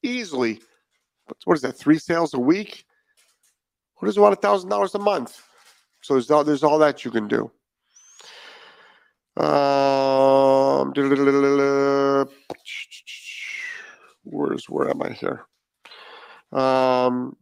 Easily. 0.03 0.61
What 1.45 1.55
is 1.55 1.63
that, 1.63 1.73
three 1.73 1.99
sales 1.99 2.35
a 2.35 2.39
week? 2.39 2.85
Who 4.03 4.07
doesn't 4.07 4.21
want 4.21 4.41
$1,000 4.41 4.95
a 4.97 4.99
month? 4.99 5.41
So 6.01 6.15
there's 6.15 6.29
all, 6.29 6.43
there's 6.43 6.65
all 6.65 6.81
that 6.81 7.05
you 7.05 7.13
can 7.13 7.29
do. 7.29 7.53
Um, 9.41 10.93
where's 14.25 14.69
where 14.69 14.91
am 14.91 15.03
I 15.03 15.13
here? 15.13 15.47
Um, 16.51 17.37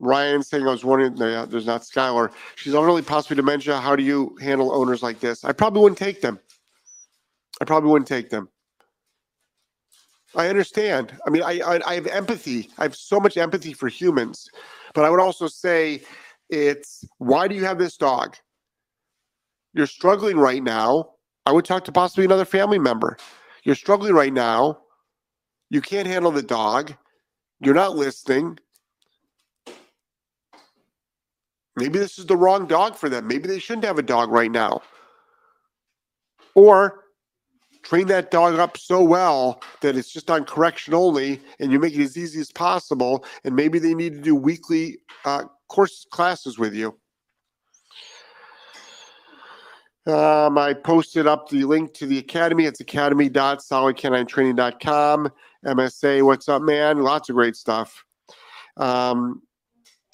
Ryan 0.00 0.42
saying, 0.42 0.66
I 0.66 0.72
was 0.72 0.84
wondering, 0.84 1.14
no, 1.14 1.46
there's 1.46 1.66
not 1.66 1.82
Skylar. 1.82 2.32
She's 2.56 2.74
elderly, 2.74 3.02
possibly 3.02 3.36
dementia. 3.36 3.80
How 3.80 3.94
do 3.94 4.02
you 4.02 4.36
handle 4.40 4.74
owners 4.74 5.00
like 5.00 5.20
this? 5.20 5.44
I 5.44 5.52
probably 5.52 5.80
wouldn't 5.80 5.98
take 5.98 6.20
them. 6.20 6.40
I 7.60 7.66
probably 7.66 7.92
wouldn't 7.92 8.08
take 8.08 8.30
them. 8.30 8.48
I 10.34 10.48
understand. 10.48 11.16
I 11.24 11.30
mean, 11.30 11.44
I, 11.44 11.60
I, 11.60 11.80
I 11.88 11.94
have 11.94 12.08
empathy. 12.08 12.70
I 12.78 12.82
have 12.82 12.96
so 12.96 13.20
much 13.20 13.36
empathy 13.36 13.72
for 13.72 13.86
humans, 13.86 14.50
but 14.94 15.04
I 15.04 15.10
would 15.10 15.20
also 15.20 15.46
say 15.46 16.02
it's 16.48 17.04
why 17.18 17.48
do 17.48 17.54
you 17.54 17.64
have 17.64 17.78
this 17.78 17.96
dog? 17.96 18.36
You're 19.74 19.86
struggling 19.86 20.38
right 20.38 20.62
now. 20.62 21.10
I 21.46 21.52
would 21.52 21.64
talk 21.64 21.84
to 21.84 21.92
possibly 21.92 22.24
another 22.24 22.44
family 22.44 22.78
member. 22.78 23.18
You're 23.64 23.74
struggling 23.74 24.14
right 24.14 24.32
now. 24.32 24.78
You 25.68 25.80
can't 25.80 26.06
handle 26.06 26.30
the 26.30 26.42
dog. 26.42 26.94
You're 27.60 27.74
not 27.74 27.96
listening. 27.96 28.58
Maybe 31.76 31.98
this 31.98 32.18
is 32.18 32.26
the 32.26 32.36
wrong 32.36 32.66
dog 32.66 32.96
for 32.96 33.08
them. 33.08 33.26
Maybe 33.26 33.48
they 33.48 33.58
shouldn't 33.58 33.84
have 33.84 33.98
a 33.98 34.02
dog 34.02 34.30
right 34.30 34.50
now. 34.50 34.82
Or 36.54 37.03
train 37.84 38.06
that 38.08 38.30
dog 38.30 38.58
up 38.58 38.76
so 38.76 39.02
well 39.02 39.62
that 39.80 39.96
it's 39.96 40.12
just 40.12 40.30
on 40.30 40.44
correction 40.44 40.94
only 40.94 41.40
and 41.60 41.70
you 41.70 41.78
make 41.78 41.94
it 41.94 42.02
as 42.02 42.16
easy 42.16 42.40
as 42.40 42.50
possible. 42.50 43.24
And 43.44 43.54
maybe 43.54 43.78
they 43.78 43.94
need 43.94 44.14
to 44.14 44.20
do 44.20 44.34
weekly 44.34 44.98
uh, 45.24 45.44
course 45.68 46.06
classes 46.10 46.58
with 46.58 46.74
you. 46.74 46.96
Um, 50.06 50.58
I 50.58 50.74
posted 50.74 51.26
up 51.26 51.48
the 51.48 51.64
link 51.64 51.94
to 51.94 52.04
the 52.06 52.18
academy. 52.18 52.66
It's 52.66 52.80
academy.solidcaninetraining.com. 52.80 55.32
MSA, 55.64 56.22
what's 56.22 56.46
up, 56.48 56.60
man? 56.60 57.02
Lots 57.02 57.30
of 57.30 57.36
great 57.36 57.56
stuff. 57.56 58.04
Um, 58.76 59.40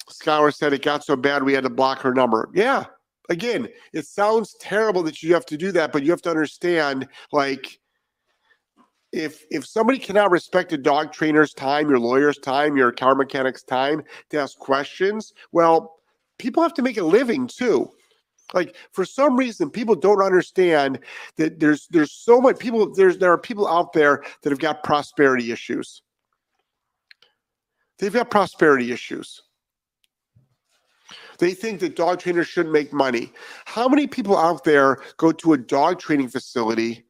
Skylar 0.09 0.53
said 0.53 0.71
it 0.73 0.81
got 0.81 1.03
so 1.03 1.17
bad 1.17 1.43
we 1.43 1.53
had 1.53 1.63
to 1.63 1.69
block 1.69 1.99
her 1.99 2.13
number. 2.13 2.49
Yeah. 2.53 2.85
Again, 3.31 3.69
it 3.93 4.05
sounds 4.05 4.55
terrible 4.59 5.03
that 5.03 5.23
you 5.23 5.33
have 5.33 5.45
to 5.45 5.55
do 5.55 5.71
that, 5.71 5.93
but 5.93 6.03
you 6.03 6.11
have 6.11 6.21
to 6.23 6.29
understand 6.29 7.07
like 7.31 7.79
if 9.13 9.45
if 9.49 9.65
somebody 9.65 9.99
cannot 9.99 10.31
respect 10.31 10.73
a 10.73 10.77
dog 10.77 11.13
trainer's 11.13 11.53
time, 11.53 11.89
your 11.89 11.97
lawyer's 11.97 12.37
time, 12.37 12.75
your 12.75 12.91
car 12.91 13.15
mechanic's 13.15 13.63
time 13.63 14.03
to 14.31 14.37
ask 14.37 14.59
questions, 14.59 15.31
well, 15.53 15.95
people 16.39 16.61
have 16.61 16.73
to 16.73 16.81
make 16.81 16.97
a 16.97 17.03
living 17.03 17.47
too. 17.47 17.89
Like 18.53 18.75
for 18.91 19.05
some 19.05 19.37
reason, 19.37 19.69
people 19.69 19.95
don't 19.95 20.21
understand 20.21 20.99
that 21.37 21.57
there's 21.57 21.87
there's 21.89 22.11
so 22.11 22.41
much 22.41 22.59
people 22.59 22.93
there's 22.93 23.17
there 23.17 23.31
are 23.31 23.37
people 23.37 23.65
out 23.65 23.93
there 23.93 24.25
that 24.43 24.49
have 24.49 24.59
got 24.59 24.83
prosperity 24.83 25.53
issues. 25.53 26.01
They've 27.97 28.11
got 28.11 28.29
prosperity 28.29 28.91
issues. 28.91 29.41
They 31.41 31.55
think 31.55 31.79
that 31.79 31.95
dog 31.95 32.19
trainers 32.19 32.47
shouldn't 32.47 32.71
make 32.71 32.93
money. 32.93 33.33
How 33.65 33.89
many 33.89 34.05
people 34.05 34.37
out 34.37 34.63
there 34.63 34.99
go 35.17 35.31
to 35.31 35.53
a 35.53 35.57
dog 35.57 35.99
training 35.99 36.27
facility 36.27 37.03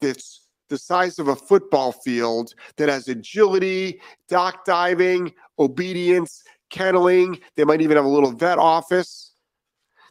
that's 0.00 0.46
the 0.70 0.78
size 0.78 1.18
of 1.18 1.28
a 1.28 1.36
football 1.36 1.92
field 1.92 2.54
that 2.78 2.88
has 2.88 3.08
agility, 3.08 4.00
dock 4.26 4.64
diving, 4.64 5.34
obedience, 5.58 6.42
kenneling? 6.70 7.38
They 7.56 7.64
might 7.64 7.82
even 7.82 7.98
have 7.98 8.06
a 8.06 8.08
little 8.08 8.32
vet 8.32 8.56
office. 8.56 9.34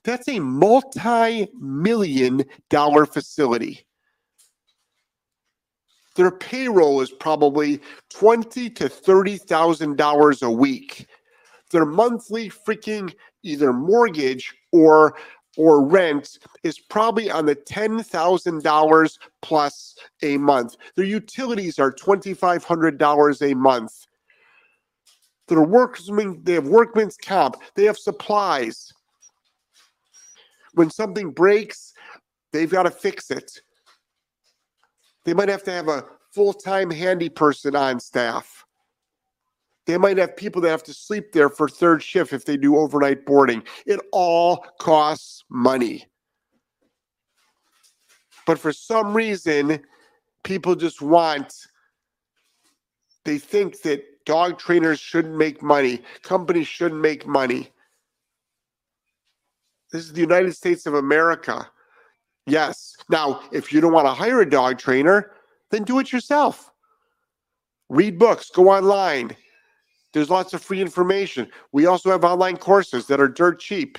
That's 0.03 0.27
a 0.27 0.39
multi 0.39 1.47
million 1.59 2.45
dollar 2.69 3.07
facility. 3.07 3.87
Their 6.15 6.29
payroll 6.29 7.01
is 7.01 7.09
probably 7.09 7.81
twenty 8.11 8.69
to 8.69 8.87
thirty 8.87 9.37
thousand 9.37 9.97
dollars 9.97 10.43
a 10.43 10.51
week. 10.51 11.07
Their 11.71 11.85
monthly 11.85 12.51
freaking 12.51 13.15
either 13.43 13.73
mortgage 13.73 14.53
or 14.71 15.15
or 15.55 15.85
rent 15.85 16.39
is 16.63 16.79
probably 16.79 17.29
on 17.29 17.45
the 17.45 17.55
$10,000 17.55 19.17
plus 19.41 19.95
a 20.23 20.37
month. 20.37 20.77
Their 20.95 21.05
utilities 21.05 21.77
are 21.77 21.91
$2,500 21.91 23.51
a 23.51 23.53
month. 23.53 24.07
Their 25.47 25.61
workmen, 25.61 26.41
they 26.43 26.53
have 26.53 26.67
workman's 26.67 27.17
comp, 27.17 27.57
they 27.75 27.83
have 27.83 27.97
supplies. 27.97 28.91
When 30.73 30.89
something 30.89 31.31
breaks, 31.31 31.93
they've 32.51 32.71
got 32.71 32.83
to 32.83 32.91
fix 32.91 33.29
it. 33.29 33.51
They 35.25 35.33
might 35.33 35.49
have 35.49 35.63
to 35.63 35.71
have 35.71 35.87
a 35.87 36.05
full 36.31 36.53
time 36.53 36.89
handy 36.89 37.29
person 37.29 37.75
on 37.75 37.99
staff. 37.99 38.62
They 39.85 39.97
might 39.97 40.17
have 40.17 40.37
people 40.37 40.61
that 40.61 40.69
have 40.69 40.83
to 40.83 40.93
sleep 40.93 41.33
there 41.33 41.49
for 41.49 41.67
third 41.67 42.01
shift 42.01 42.31
if 42.31 42.45
they 42.45 42.55
do 42.55 42.77
overnight 42.77 43.25
boarding. 43.25 43.63
It 43.85 43.99
all 44.11 44.65
costs 44.79 45.43
money. 45.49 46.05
But 48.45 48.59
for 48.59 48.71
some 48.71 49.13
reason, 49.13 49.81
people 50.43 50.75
just 50.75 51.01
want, 51.01 51.53
they 53.25 53.37
think 53.37 53.81
that 53.81 54.03
dog 54.25 54.57
trainers 54.57 54.99
shouldn't 54.99 55.35
make 55.35 55.61
money, 55.61 56.01
companies 56.21 56.67
shouldn't 56.67 57.01
make 57.01 57.27
money. 57.27 57.69
This 59.91 60.05
is 60.05 60.13
the 60.13 60.21
United 60.21 60.55
States 60.55 60.85
of 60.85 60.95
America. 60.95 61.69
Yes. 62.45 62.95
Now, 63.09 63.41
if 63.51 63.71
you 63.71 63.79
don't 63.79 63.93
want 63.93 64.07
to 64.07 64.13
hire 64.13 64.41
a 64.41 64.49
dog 64.49 64.77
trainer, 64.77 65.31
then 65.71 65.83
do 65.83 65.99
it 65.99 66.11
yourself. 66.11 66.71
Read 67.89 68.17
books, 68.17 68.49
go 68.49 68.69
online, 68.69 69.35
there's 70.13 70.29
lots 70.29 70.53
of 70.53 70.61
free 70.61 70.79
information. 70.79 71.49
We 71.71 71.87
also 71.87 72.11
have 72.11 72.23
online 72.23 72.57
courses 72.57 73.07
that 73.07 73.19
are 73.19 73.27
dirt 73.27 73.59
cheap. 73.59 73.97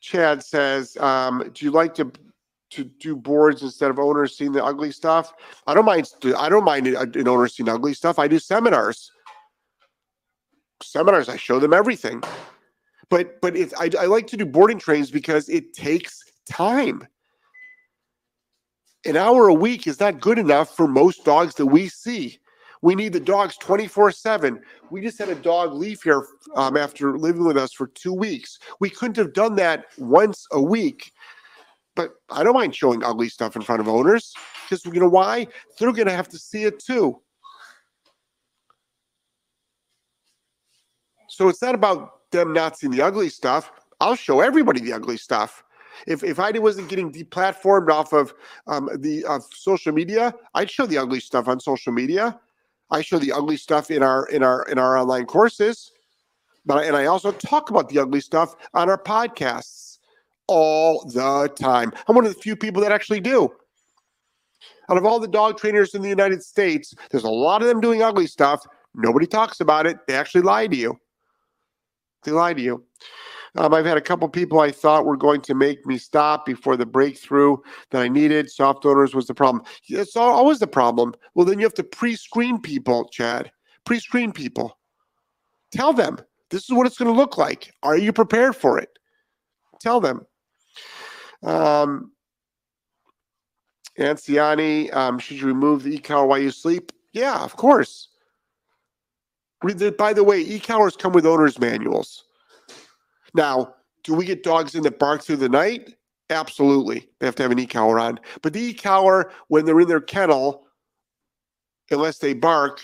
Chad 0.00 0.42
says, 0.42 0.96
um, 0.98 1.50
"Do 1.54 1.64
you 1.64 1.70
like 1.70 1.94
to 1.94 2.10
to 2.70 2.84
do 2.84 3.16
boards 3.16 3.62
instead 3.62 3.90
of 3.90 3.98
owners 3.98 4.36
seeing 4.36 4.52
the 4.52 4.64
ugly 4.64 4.90
stuff?" 4.90 5.32
I 5.66 5.74
don't 5.74 5.84
mind. 5.84 6.10
I 6.36 6.48
don't 6.48 6.64
mind 6.64 6.88
an 6.88 7.28
owner 7.28 7.46
seeing 7.48 7.68
ugly 7.68 7.94
stuff. 7.94 8.18
I 8.18 8.26
do 8.26 8.38
seminars. 8.38 9.12
Seminars, 10.82 11.28
I 11.28 11.36
show 11.36 11.60
them 11.60 11.72
everything. 11.72 12.22
But 13.10 13.40
but 13.40 13.56
I, 13.78 13.90
I 13.98 14.06
like 14.06 14.26
to 14.28 14.36
do 14.36 14.46
boarding 14.46 14.78
trains 14.78 15.10
because 15.10 15.48
it 15.48 15.72
takes 15.74 16.24
time 16.48 17.06
an 19.04 19.16
hour 19.16 19.48
a 19.48 19.54
week 19.54 19.86
is 19.86 20.00
not 20.00 20.20
good 20.20 20.38
enough 20.38 20.76
for 20.76 20.86
most 20.86 21.24
dogs 21.24 21.54
that 21.54 21.66
we 21.66 21.88
see. 21.88 22.38
We 22.82 22.94
need 22.94 23.12
the 23.12 23.20
dogs 23.20 23.56
24 23.58 24.12
7. 24.12 24.60
We 24.90 25.00
just 25.00 25.18
had 25.18 25.28
a 25.28 25.34
dog 25.34 25.74
leave 25.74 26.02
here 26.02 26.26
um, 26.54 26.76
after 26.76 27.18
living 27.18 27.44
with 27.44 27.56
us 27.56 27.72
for 27.72 27.88
two 27.88 28.12
weeks. 28.12 28.58
We 28.80 28.88
couldn't 28.88 29.16
have 29.16 29.32
done 29.32 29.56
that 29.56 29.86
once 29.98 30.46
a 30.52 30.60
week. 30.60 31.12
But 31.94 32.14
I 32.30 32.42
don't 32.42 32.54
mind 32.54 32.74
showing 32.74 33.04
ugly 33.04 33.28
stuff 33.28 33.56
in 33.56 33.62
front 33.62 33.80
of 33.80 33.88
owners 33.88 34.32
because 34.64 34.84
you 34.86 35.00
know 35.00 35.08
why? 35.08 35.46
They're 35.78 35.92
going 35.92 36.06
to 36.06 36.14
have 36.14 36.28
to 36.28 36.38
see 36.38 36.64
it 36.64 36.78
too. 36.78 37.20
So 41.28 41.48
it's 41.48 41.62
not 41.62 41.74
about 41.74 42.30
them 42.30 42.52
not 42.52 42.78
seeing 42.78 42.92
the 42.92 43.02
ugly 43.02 43.28
stuff. 43.28 43.70
I'll 44.00 44.16
show 44.16 44.40
everybody 44.40 44.80
the 44.80 44.92
ugly 44.92 45.16
stuff. 45.16 45.62
If 46.06 46.24
if 46.24 46.38
I 46.38 46.50
wasn't 46.52 46.88
getting 46.88 47.12
deplatformed 47.12 47.90
off 47.90 48.12
of 48.12 48.32
um, 48.66 48.88
the 48.98 49.24
of 49.26 49.44
social 49.52 49.92
media, 49.92 50.34
I'd 50.54 50.70
show 50.70 50.86
the 50.86 50.98
ugly 50.98 51.20
stuff 51.20 51.48
on 51.48 51.60
social 51.60 51.92
media. 51.92 52.40
I 52.90 53.02
show 53.02 53.18
the 53.18 53.32
ugly 53.32 53.56
stuff 53.56 53.90
in 53.90 54.02
our 54.02 54.26
in 54.26 54.42
our 54.42 54.64
in 54.64 54.78
our 54.78 54.98
online 54.98 55.26
courses, 55.26 55.92
but 56.66 56.84
and 56.84 56.96
I 56.96 57.06
also 57.06 57.32
talk 57.32 57.70
about 57.70 57.88
the 57.88 57.98
ugly 57.98 58.20
stuff 58.20 58.54
on 58.74 58.88
our 58.90 59.00
podcasts 59.00 59.98
all 60.46 61.04
the 61.04 61.48
time. 61.56 61.92
I'm 62.08 62.16
one 62.16 62.26
of 62.26 62.34
the 62.34 62.40
few 62.40 62.56
people 62.56 62.82
that 62.82 62.92
actually 62.92 63.20
do. 63.20 63.50
Out 64.90 64.98
of 64.98 65.06
all 65.06 65.20
the 65.20 65.28
dog 65.28 65.56
trainers 65.56 65.94
in 65.94 66.02
the 66.02 66.08
United 66.08 66.42
States, 66.42 66.94
there's 67.10 67.22
a 67.22 67.30
lot 67.30 67.62
of 67.62 67.68
them 67.68 67.80
doing 67.80 68.02
ugly 68.02 68.26
stuff. 68.26 68.66
Nobody 68.94 69.26
talks 69.26 69.60
about 69.60 69.86
it. 69.86 69.98
They 70.08 70.14
actually 70.14 70.42
lie 70.42 70.66
to 70.66 70.76
you. 70.76 70.98
They 72.24 72.32
lie 72.32 72.54
to 72.54 72.60
you. 72.60 72.84
Um, 73.56 73.74
I've 73.74 73.86
had 73.86 73.96
a 73.96 74.02
couple 74.02 74.28
people 74.28 74.60
I 74.60 74.70
thought 74.70 75.06
were 75.06 75.16
going 75.16 75.40
to 75.42 75.54
make 75.54 75.84
me 75.86 75.98
stop 75.98 76.46
before 76.46 76.76
the 76.76 76.86
breakthrough 76.86 77.56
that 77.90 78.02
I 78.02 78.08
needed. 78.08 78.50
Soft 78.50 78.86
owners 78.86 79.14
was 79.14 79.26
the 79.26 79.34
problem. 79.34 79.64
It's 79.88 80.16
always 80.16 80.60
the 80.60 80.66
problem. 80.66 81.14
Well, 81.34 81.46
then 81.46 81.58
you 81.58 81.64
have 81.64 81.74
to 81.74 81.84
pre 81.84 82.16
screen 82.16 82.60
people, 82.60 83.08
Chad. 83.08 83.50
Pre 83.84 83.98
screen 83.98 84.32
people. 84.32 84.78
Tell 85.72 85.92
them 85.92 86.18
this 86.50 86.64
is 86.64 86.70
what 86.70 86.86
it's 86.86 86.98
going 86.98 87.10
to 87.10 87.16
look 87.16 87.38
like. 87.38 87.72
Are 87.82 87.96
you 87.96 88.12
prepared 88.12 88.56
for 88.56 88.78
it? 88.78 88.90
Tell 89.80 90.00
them. 90.00 90.26
Um, 91.42 92.12
Anciani, 93.98 94.94
um, 94.94 95.18
should 95.18 95.40
you 95.40 95.46
remove 95.46 95.82
the 95.82 95.94
e-collar 95.94 96.26
while 96.26 96.38
you 96.38 96.50
sleep? 96.50 96.92
Yeah, 97.12 97.42
of 97.42 97.56
course. 97.56 98.08
By 99.62 100.12
the 100.12 100.24
way, 100.24 100.40
e-collars 100.40 100.96
come 100.96 101.12
with 101.12 101.26
owner's 101.26 101.58
manuals. 101.58 102.24
Now, 103.34 103.74
do 104.04 104.14
we 104.14 104.24
get 104.24 104.42
dogs 104.42 104.74
in 104.74 104.82
that 104.84 104.98
bark 104.98 105.22
through 105.22 105.36
the 105.36 105.48
night? 105.48 105.94
Absolutely. 106.30 107.08
They 107.18 107.26
have 107.26 107.34
to 107.36 107.42
have 107.42 107.52
an 107.52 107.58
e-collar 107.58 107.98
on. 107.98 108.20
But 108.42 108.52
the 108.52 108.60
e-collar, 108.60 109.32
when 109.48 109.64
they're 109.64 109.80
in 109.80 109.88
their 109.88 110.00
kennel, 110.00 110.66
unless 111.90 112.18
they 112.18 112.34
bark, 112.34 112.80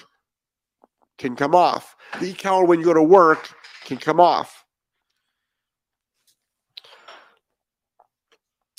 can 1.18 1.37
come 1.37 1.54
off. 1.54 1.96
The 2.20 2.30
e-collar, 2.30 2.64
when 2.64 2.80
you 2.80 2.85
go 2.85 2.94
to 2.94 3.02
work, 3.02 3.48
can 3.85 3.96
come 3.96 4.20
off. 4.20 4.65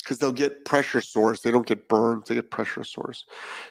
Because 0.08 0.18
they'll 0.18 0.32
get 0.32 0.64
pressure 0.64 1.02
sores. 1.02 1.42
They 1.42 1.50
don't 1.50 1.66
get 1.66 1.86
burned, 1.86 2.24
they 2.26 2.36
get 2.36 2.50
pressure 2.50 2.82
sores. 2.82 3.26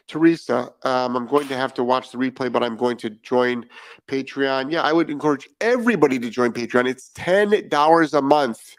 Teresa, 0.07 0.71
um, 0.83 1.15
I'm 1.15 1.25
going 1.25 1.47
to 1.47 1.57
have 1.57 1.73
to 1.73 1.83
watch 1.83 2.11
the 2.11 2.19
replay, 2.19 2.51
but 2.51 2.61
I'm 2.61 2.77
going 2.77 2.97
to 2.97 3.09
join 3.09 3.65
Patreon. 4.07 4.71
Yeah, 4.71 4.83
I 4.83 4.93
would 4.93 5.09
encourage 5.09 5.49
everybody 5.61 6.19
to 6.19 6.29
join 6.29 6.53
Patreon. 6.53 6.87
It's 6.87 7.09
$10 7.15 8.13
a 8.13 8.21
month. 8.21 8.75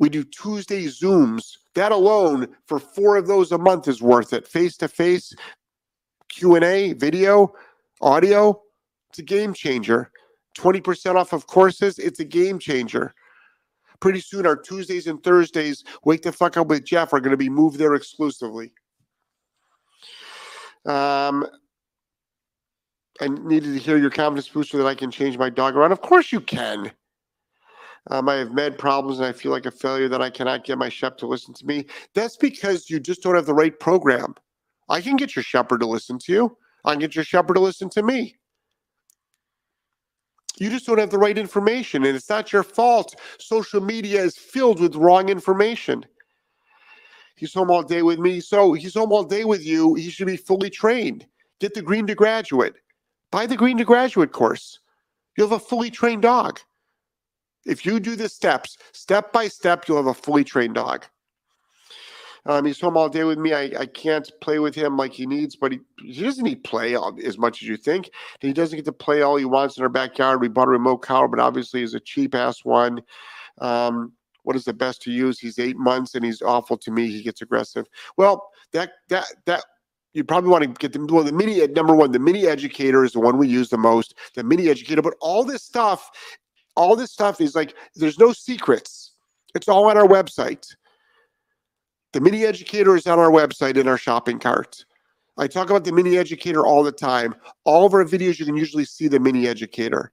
We 0.00 0.08
do 0.08 0.24
Tuesday 0.24 0.86
Zooms. 0.86 1.58
That 1.76 1.92
alone 1.92 2.48
for 2.66 2.80
four 2.80 3.16
of 3.16 3.28
those 3.28 3.52
a 3.52 3.58
month 3.58 3.86
is 3.86 4.02
worth 4.02 4.32
it. 4.32 4.48
Face 4.48 4.76
to 4.78 4.88
face, 4.88 5.32
Q&A, 6.28 6.94
video, 6.94 7.54
audio. 8.00 8.60
It's 9.10 9.20
a 9.20 9.22
game 9.22 9.54
changer. 9.54 10.10
20% 10.58 11.14
off 11.14 11.32
of 11.32 11.46
courses. 11.46 12.00
It's 12.00 12.18
a 12.18 12.24
game 12.24 12.58
changer 12.58 13.14
pretty 14.04 14.20
soon 14.20 14.44
our 14.44 14.54
Tuesdays 14.54 15.06
and 15.06 15.24
Thursdays, 15.24 15.82
Wake 16.04 16.20
the 16.20 16.30
Fuck 16.30 16.58
Up 16.58 16.66
with 16.66 16.84
Jeff, 16.84 17.14
are 17.14 17.20
going 17.20 17.30
to 17.30 17.38
be 17.38 17.48
moved 17.48 17.78
there 17.78 17.94
exclusively. 17.94 18.70
Um, 20.84 21.46
I 23.22 23.28
needed 23.28 23.72
to 23.72 23.78
hear 23.78 23.96
your 23.96 24.10
confidence 24.10 24.46
booster 24.46 24.76
that 24.76 24.86
I 24.86 24.94
can 24.94 25.10
change 25.10 25.38
my 25.38 25.48
dog 25.48 25.74
around. 25.74 25.92
Of 25.92 26.02
course 26.02 26.32
you 26.32 26.42
can. 26.42 26.92
Um, 28.10 28.28
I 28.28 28.34
have 28.34 28.52
med 28.52 28.76
problems 28.76 29.20
and 29.20 29.26
I 29.26 29.32
feel 29.32 29.50
like 29.50 29.64
a 29.64 29.70
failure 29.70 30.10
that 30.10 30.20
I 30.20 30.28
cannot 30.28 30.64
get 30.64 30.76
my 30.76 30.90
Shep 30.90 31.16
to 31.16 31.26
listen 31.26 31.54
to 31.54 31.64
me. 31.64 31.86
That's 32.14 32.36
because 32.36 32.90
you 32.90 33.00
just 33.00 33.22
don't 33.22 33.36
have 33.36 33.46
the 33.46 33.54
right 33.54 33.80
program. 33.80 34.34
I 34.90 35.00
can 35.00 35.16
get 35.16 35.34
your 35.34 35.44
shepherd 35.44 35.80
to 35.80 35.86
listen 35.86 36.18
to 36.18 36.32
you. 36.34 36.58
I 36.84 36.90
can 36.90 37.00
get 37.00 37.14
your 37.14 37.24
shepherd 37.24 37.54
to 37.54 37.60
listen 37.60 37.88
to 37.88 38.02
me. 38.02 38.36
You 40.58 40.70
just 40.70 40.86
don't 40.86 40.98
have 40.98 41.10
the 41.10 41.18
right 41.18 41.36
information, 41.36 42.04
and 42.04 42.14
it's 42.14 42.30
not 42.30 42.52
your 42.52 42.62
fault. 42.62 43.16
Social 43.38 43.80
media 43.80 44.22
is 44.22 44.36
filled 44.36 44.80
with 44.80 44.94
wrong 44.94 45.28
information. 45.28 46.06
He's 47.36 47.52
home 47.52 47.70
all 47.70 47.82
day 47.82 48.02
with 48.02 48.20
me, 48.20 48.40
so 48.40 48.72
he's 48.72 48.94
home 48.94 49.12
all 49.12 49.24
day 49.24 49.44
with 49.44 49.64
you. 49.64 49.94
He 49.94 50.10
should 50.10 50.28
be 50.28 50.36
fully 50.36 50.70
trained. 50.70 51.26
Get 51.60 51.74
the 51.74 51.82
Green 51.82 52.06
to 52.06 52.14
Graduate. 52.14 52.74
Buy 53.32 53.46
the 53.46 53.56
Green 53.56 53.76
to 53.78 53.84
Graduate 53.84 54.30
course. 54.30 54.78
You'll 55.36 55.48
have 55.48 55.60
a 55.60 55.64
fully 55.64 55.90
trained 55.90 56.22
dog. 56.22 56.60
If 57.66 57.84
you 57.84 57.98
do 57.98 58.14
the 58.14 58.28
steps, 58.28 58.76
step 58.92 59.32
by 59.32 59.48
step, 59.48 59.88
you'll 59.88 59.96
have 59.96 60.06
a 60.06 60.14
fully 60.14 60.44
trained 60.44 60.74
dog. 60.74 61.06
Um, 62.46 62.64
he's 62.66 62.80
home 62.80 62.96
all 62.96 63.08
day 63.08 63.24
with 63.24 63.38
me. 63.38 63.52
I, 63.54 63.70
I 63.78 63.86
can't 63.86 64.30
play 64.40 64.58
with 64.58 64.74
him 64.74 64.96
like 64.96 65.12
he 65.12 65.26
needs, 65.26 65.56
but 65.56 65.72
he, 65.72 65.80
he 66.02 66.22
doesn't 66.22 66.44
need 66.44 66.62
play 66.62 66.94
all, 66.94 67.16
as 67.24 67.38
much 67.38 67.62
as 67.62 67.68
you 67.68 67.76
think. 67.76 68.10
He 68.40 68.52
doesn't 68.52 68.76
get 68.76 68.84
to 68.84 68.92
play 68.92 69.22
all 69.22 69.36
he 69.36 69.44
wants 69.44 69.78
in 69.78 69.82
our 69.82 69.88
backyard. 69.88 70.40
We 70.40 70.48
bought 70.48 70.68
a 70.68 70.72
remote 70.72 70.98
collar, 70.98 71.28
but 71.28 71.40
obviously 71.40 71.82
is 71.82 71.94
a 71.94 72.00
cheap 72.00 72.34
ass 72.34 72.64
one. 72.64 73.00
Um, 73.60 74.12
what 74.42 74.56
is 74.56 74.64
the 74.64 74.74
best 74.74 75.00
to 75.02 75.10
use? 75.10 75.38
He's 75.38 75.58
eight 75.58 75.78
months 75.78 76.14
and 76.14 76.24
he's 76.24 76.42
awful 76.42 76.76
to 76.78 76.90
me. 76.90 77.10
He 77.10 77.22
gets 77.22 77.40
aggressive. 77.40 77.86
Well, 78.16 78.46
that 78.72 78.92
that 79.08 79.24
that 79.46 79.64
you 80.12 80.22
probably 80.22 80.50
want 80.50 80.64
to 80.64 80.68
get 80.68 80.92
the 80.92 81.04
well, 81.12 81.24
the 81.24 81.32
mini 81.32 81.66
number 81.68 81.94
one, 81.94 82.12
the 82.12 82.18
mini 82.18 82.46
educator 82.46 83.04
is 83.04 83.12
the 83.12 83.20
one 83.20 83.38
we 83.38 83.48
use 83.48 83.70
the 83.70 83.78
most, 83.78 84.14
the 84.34 84.44
mini 84.44 84.68
educator. 84.68 85.02
But 85.02 85.14
all 85.20 85.44
this 85.44 85.62
stuff, 85.62 86.10
all 86.76 86.94
this 86.94 87.10
stuff 87.10 87.40
is 87.40 87.54
like 87.54 87.74
there's 87.96 88.18
no 88.18 88.32
secrets. 88.32 89.12
It's 89.54 89.68
all 89.68 89.88
on 89.88 89.96
our 89.96 90.06
website. 90.06 90.66
The 92.14 92.20
mini 92.20 92.44
educator 92.44 92.94
is 92.94 93.08
on 93.08 93.18
our 93.18 93.28
website 93.28 93.76
in 93.76 93.88
our 93.88 93.98
shopping 93.98 94.38
cart. 94.38 94.84
I 95.36 95.48
talk 95.48 95.68
about 95.68 95.82
the 95.82 95.90
mini 95.90 96.16
educator 96.16 96.64
all 96.64 96.84
the 96.84 96.92
time. 96.92 97.34
All 97.64 97.84
of 97.84 97.92
our 97.92 98.04
videos, 98.04 98.38
you 98.38 98.46
can 98.46 98.56
usually 98.56 98.84
see 98.84 99.08
the 99.08 99.18
mini 99.18 99.48
educator. 99.48 100.12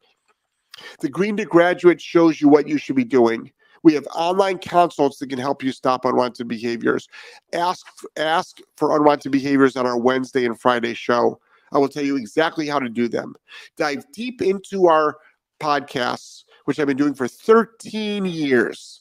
The 1.02 1.10
Green 1.10 1.38
to 1.38 1.46
Graduate 1.46 2.02
shows 2.02 2.42
you 2.42 2.50
what 2.50 2.68
you 2.68 2.80
should 2.80 2.96
be 2.96 3.04
doing. 3.04 3.52
We 3.84 3.94
have 3.94 4.08
online 4.16 4.58
consults 4.58 5.20
that 5.20 5.30
can 5.30 5.38
help 5.38 5.62
you 5.62 5.72
stop 5.72 6.04
unwanted 6.04 6.48
behaviors. 6.48 7.08
Ask 7.54 7.86
ask 8.18 8.58
for 8.78 8.96
unwanted 8.96 9.32
behaviors 9.32 9.78
on 9.78 9.86
our 9.86 10.00
Wednesday 10.00 10.46
and 10.46 10.60
Friday 10.60 10.96
show. 10.96 11.40
I 11.72 11.78
will 11.78 11.88
tell 11.88 12.04
you 12.04 12.18
exactly 12.18 12.68
how 12.68 12.80
to 12.80 12.90
do 12.90 13.10
them. 13.10 13.36
Dive 13.78 14.12
deep 14.12 14.42
into 14.42 14.88
our 14.88 15.18
podcasts, 15.60 16.46
which 16.66 16.80
I've 16.80 16.88
been 16.88 16.98
doing 16.98 17.14
for 17.14 17.28
13 17.28 18.26
years 18.26 19.01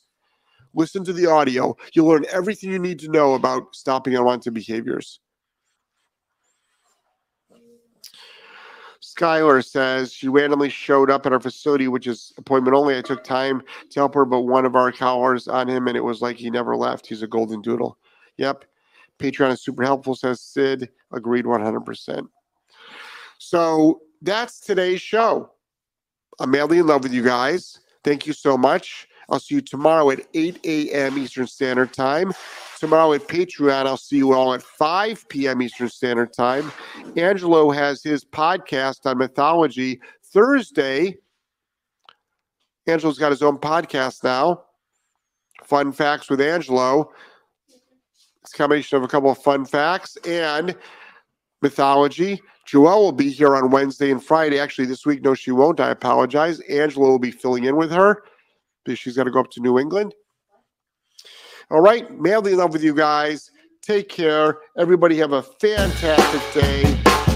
listen 0.74 1.04
to 1.04 1.12
the 1.12 1.26
audio. 1.26 1.76
You'll 1.92 2.06
learn 2.06 2.24
everything 2.30 2.70
you 2.70 2.78
need 2.78 2.98
to 3.00 3.10
know 3.10 3.34
about 3.34 3.74
stopping 3.74 4.14
unwanted 4.14 4.54
behaviors. 4.54 5.20
Skylar 9.02 9.64
says 9.64 10.12
she 10.12 10.28
randomly 10.28 10.68
showed 10.68 11.10
up 11.10 11.26
at 11.26 11.32
our 11.32 11.40
facility, 11.40 11.88
which 11.88 12.06
is 12.06 12.32
appointment 12.38 12.76
only. 12.76 12.96
I 12.96 13.02
took 13.02 13.24
time 13.24 13.62
to 13.90 14.00
help 14.00 14.14
her, 14.14 14.24
but 14.24 14.42
one 14.42 14.64
of 14.64 14.76
our 14.76 14.92
collars 14.92 15.48
on 15.48 15.68
him, 15.68 15.88
and 15.88 15.96
it 15.96 16.04
was 16.04 16.22
like 16.22 16.36
he 16.36 16.50
never 16.50 16.76
left. 16.76 17.06
He's 17.06 17.22
a 17.22 17.26
golden 17.26 17.60
doodle. 17.60 17.98
Yep. 18.36 18.64
Patreon 19.18 19.52
is 19.52 19.62
super 19.62 19.82
helpful, 19.82 20.14
says 20.14 20.40
Sid. 20.40 20.88
Agreed 21.12 21.44
100%. 21.44 22.26
So 23.38 24.00
that's 24.22 24.60
today's 24.60 25.00
show. 25.00 25.50
I'm 26.38 26.50
madly 26.50 26.78
in 26.78 26.86
love 26.86 27.02
with 27.02 27.12
you 27.12 27.22
guys. 27.22 27.80
Thank 28.04 28.26
you 28.26 28.32
so 28.32 28.56
much. 28.56 29.08
I'll 29.30 29.38
see 29.38 29.56
you 29.56 29.60
tomorrow 29.60 30.10
at 30.10 30.26
8 30.34 30.58
a.m. 30.64 31.18
Eastern 31.18 31.46
Standard 31.46 31.92
Time. 31.92 32.32
Tomorrow 32.78 33.12
at 33.12 33.28
Patreon, 33.28 33.86
I'll 33.86 33.96
see 33.96 34.16
you 34.16 34.32
all 34.32 34.54
at 34.54 34.62
5 34.62 35.28
p.m. 35.28 35.62
Eastern 35.62 35.88
Standard 35.88 36.32
Time. 36.32 36.72
Angelo 37.16 37.70
has 37.70 38.02
his 38.02 38.24
podcast 38.24 39.06
on 39.06 39.18
mythology 39.18 40.00
Thursday. 40.32 41.16
Angelo's 42.86 43.18
got 43.18 43.30
his 43.30 43.42
own 43.42 43.58
podcast 43.58 44.24
now. 44.24 44.64
Fun 45.62 45.92
facts 45.92 46.28
with 46.28 46.40
Angelo. 46.40 47.12
It's 48.42 48.54
a 48.54 48.56
combination 48.56 48.96
of 48.96 49.04
a 49.04 49.08
couple 49.08 49.30
of 49.30 49.38
fun 49.38 49.64
facts 49.64 50.16
and 50.26 50.74
mythology. 51.62 52.40
Joelle 52.66 53.00
will 53.00 53.12
be 53.12 53.30
here 53.30 53.54
on 53.54 53.70
Wednesday 53.70 54.10
and 54.10 54.24
Friday. 54.24 54.58
Actually, 54.58 54.86
this 54.86 55.04
week, 55.04 55.22
no, 55.22 55.34
she 55.34 55.50
won't. 55.50 55.78
I 55.78 55.90
apologize. 55.90 56.60
Angelo 56.60 57.08
will 57.08 57.18
be 57.18 57.30
filling 57.30 57.64
in 57.64 57.76
with 57.76 57.92
her 57.92 58.24
because 58.84 58.98
she's 58.98 59.16
got 59.16 59.24
to 59.24 59.30
go 59.30 59.40
up 59.40 59.50
to 59.52 59.60
New 59.60 59.78
England. 59.78 60.14
All 61.70 61.80
right, 61.80 62.10
madly 62.20 62.52
in 62.52 62.58
love 62.58 62.72
with 62.72 62.82
you 62.82 62.94
guys. 62.94 63.50
Take 63.82 64.08
care. 64.08 64.58
Everybody 64.76 65.16
have 65.18 65.32
a 65.32 65.42
fantastic 65.42 66.62
day, 66.62 66.82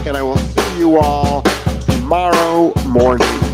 and 0.07 0.16
I 0.16 0.22
will 0.22 0.36
see 0.36 0.78
you 0.78 0.99
all 0.99 1.42
tomorrow 1.86 2.72
morning. 2.86 3.53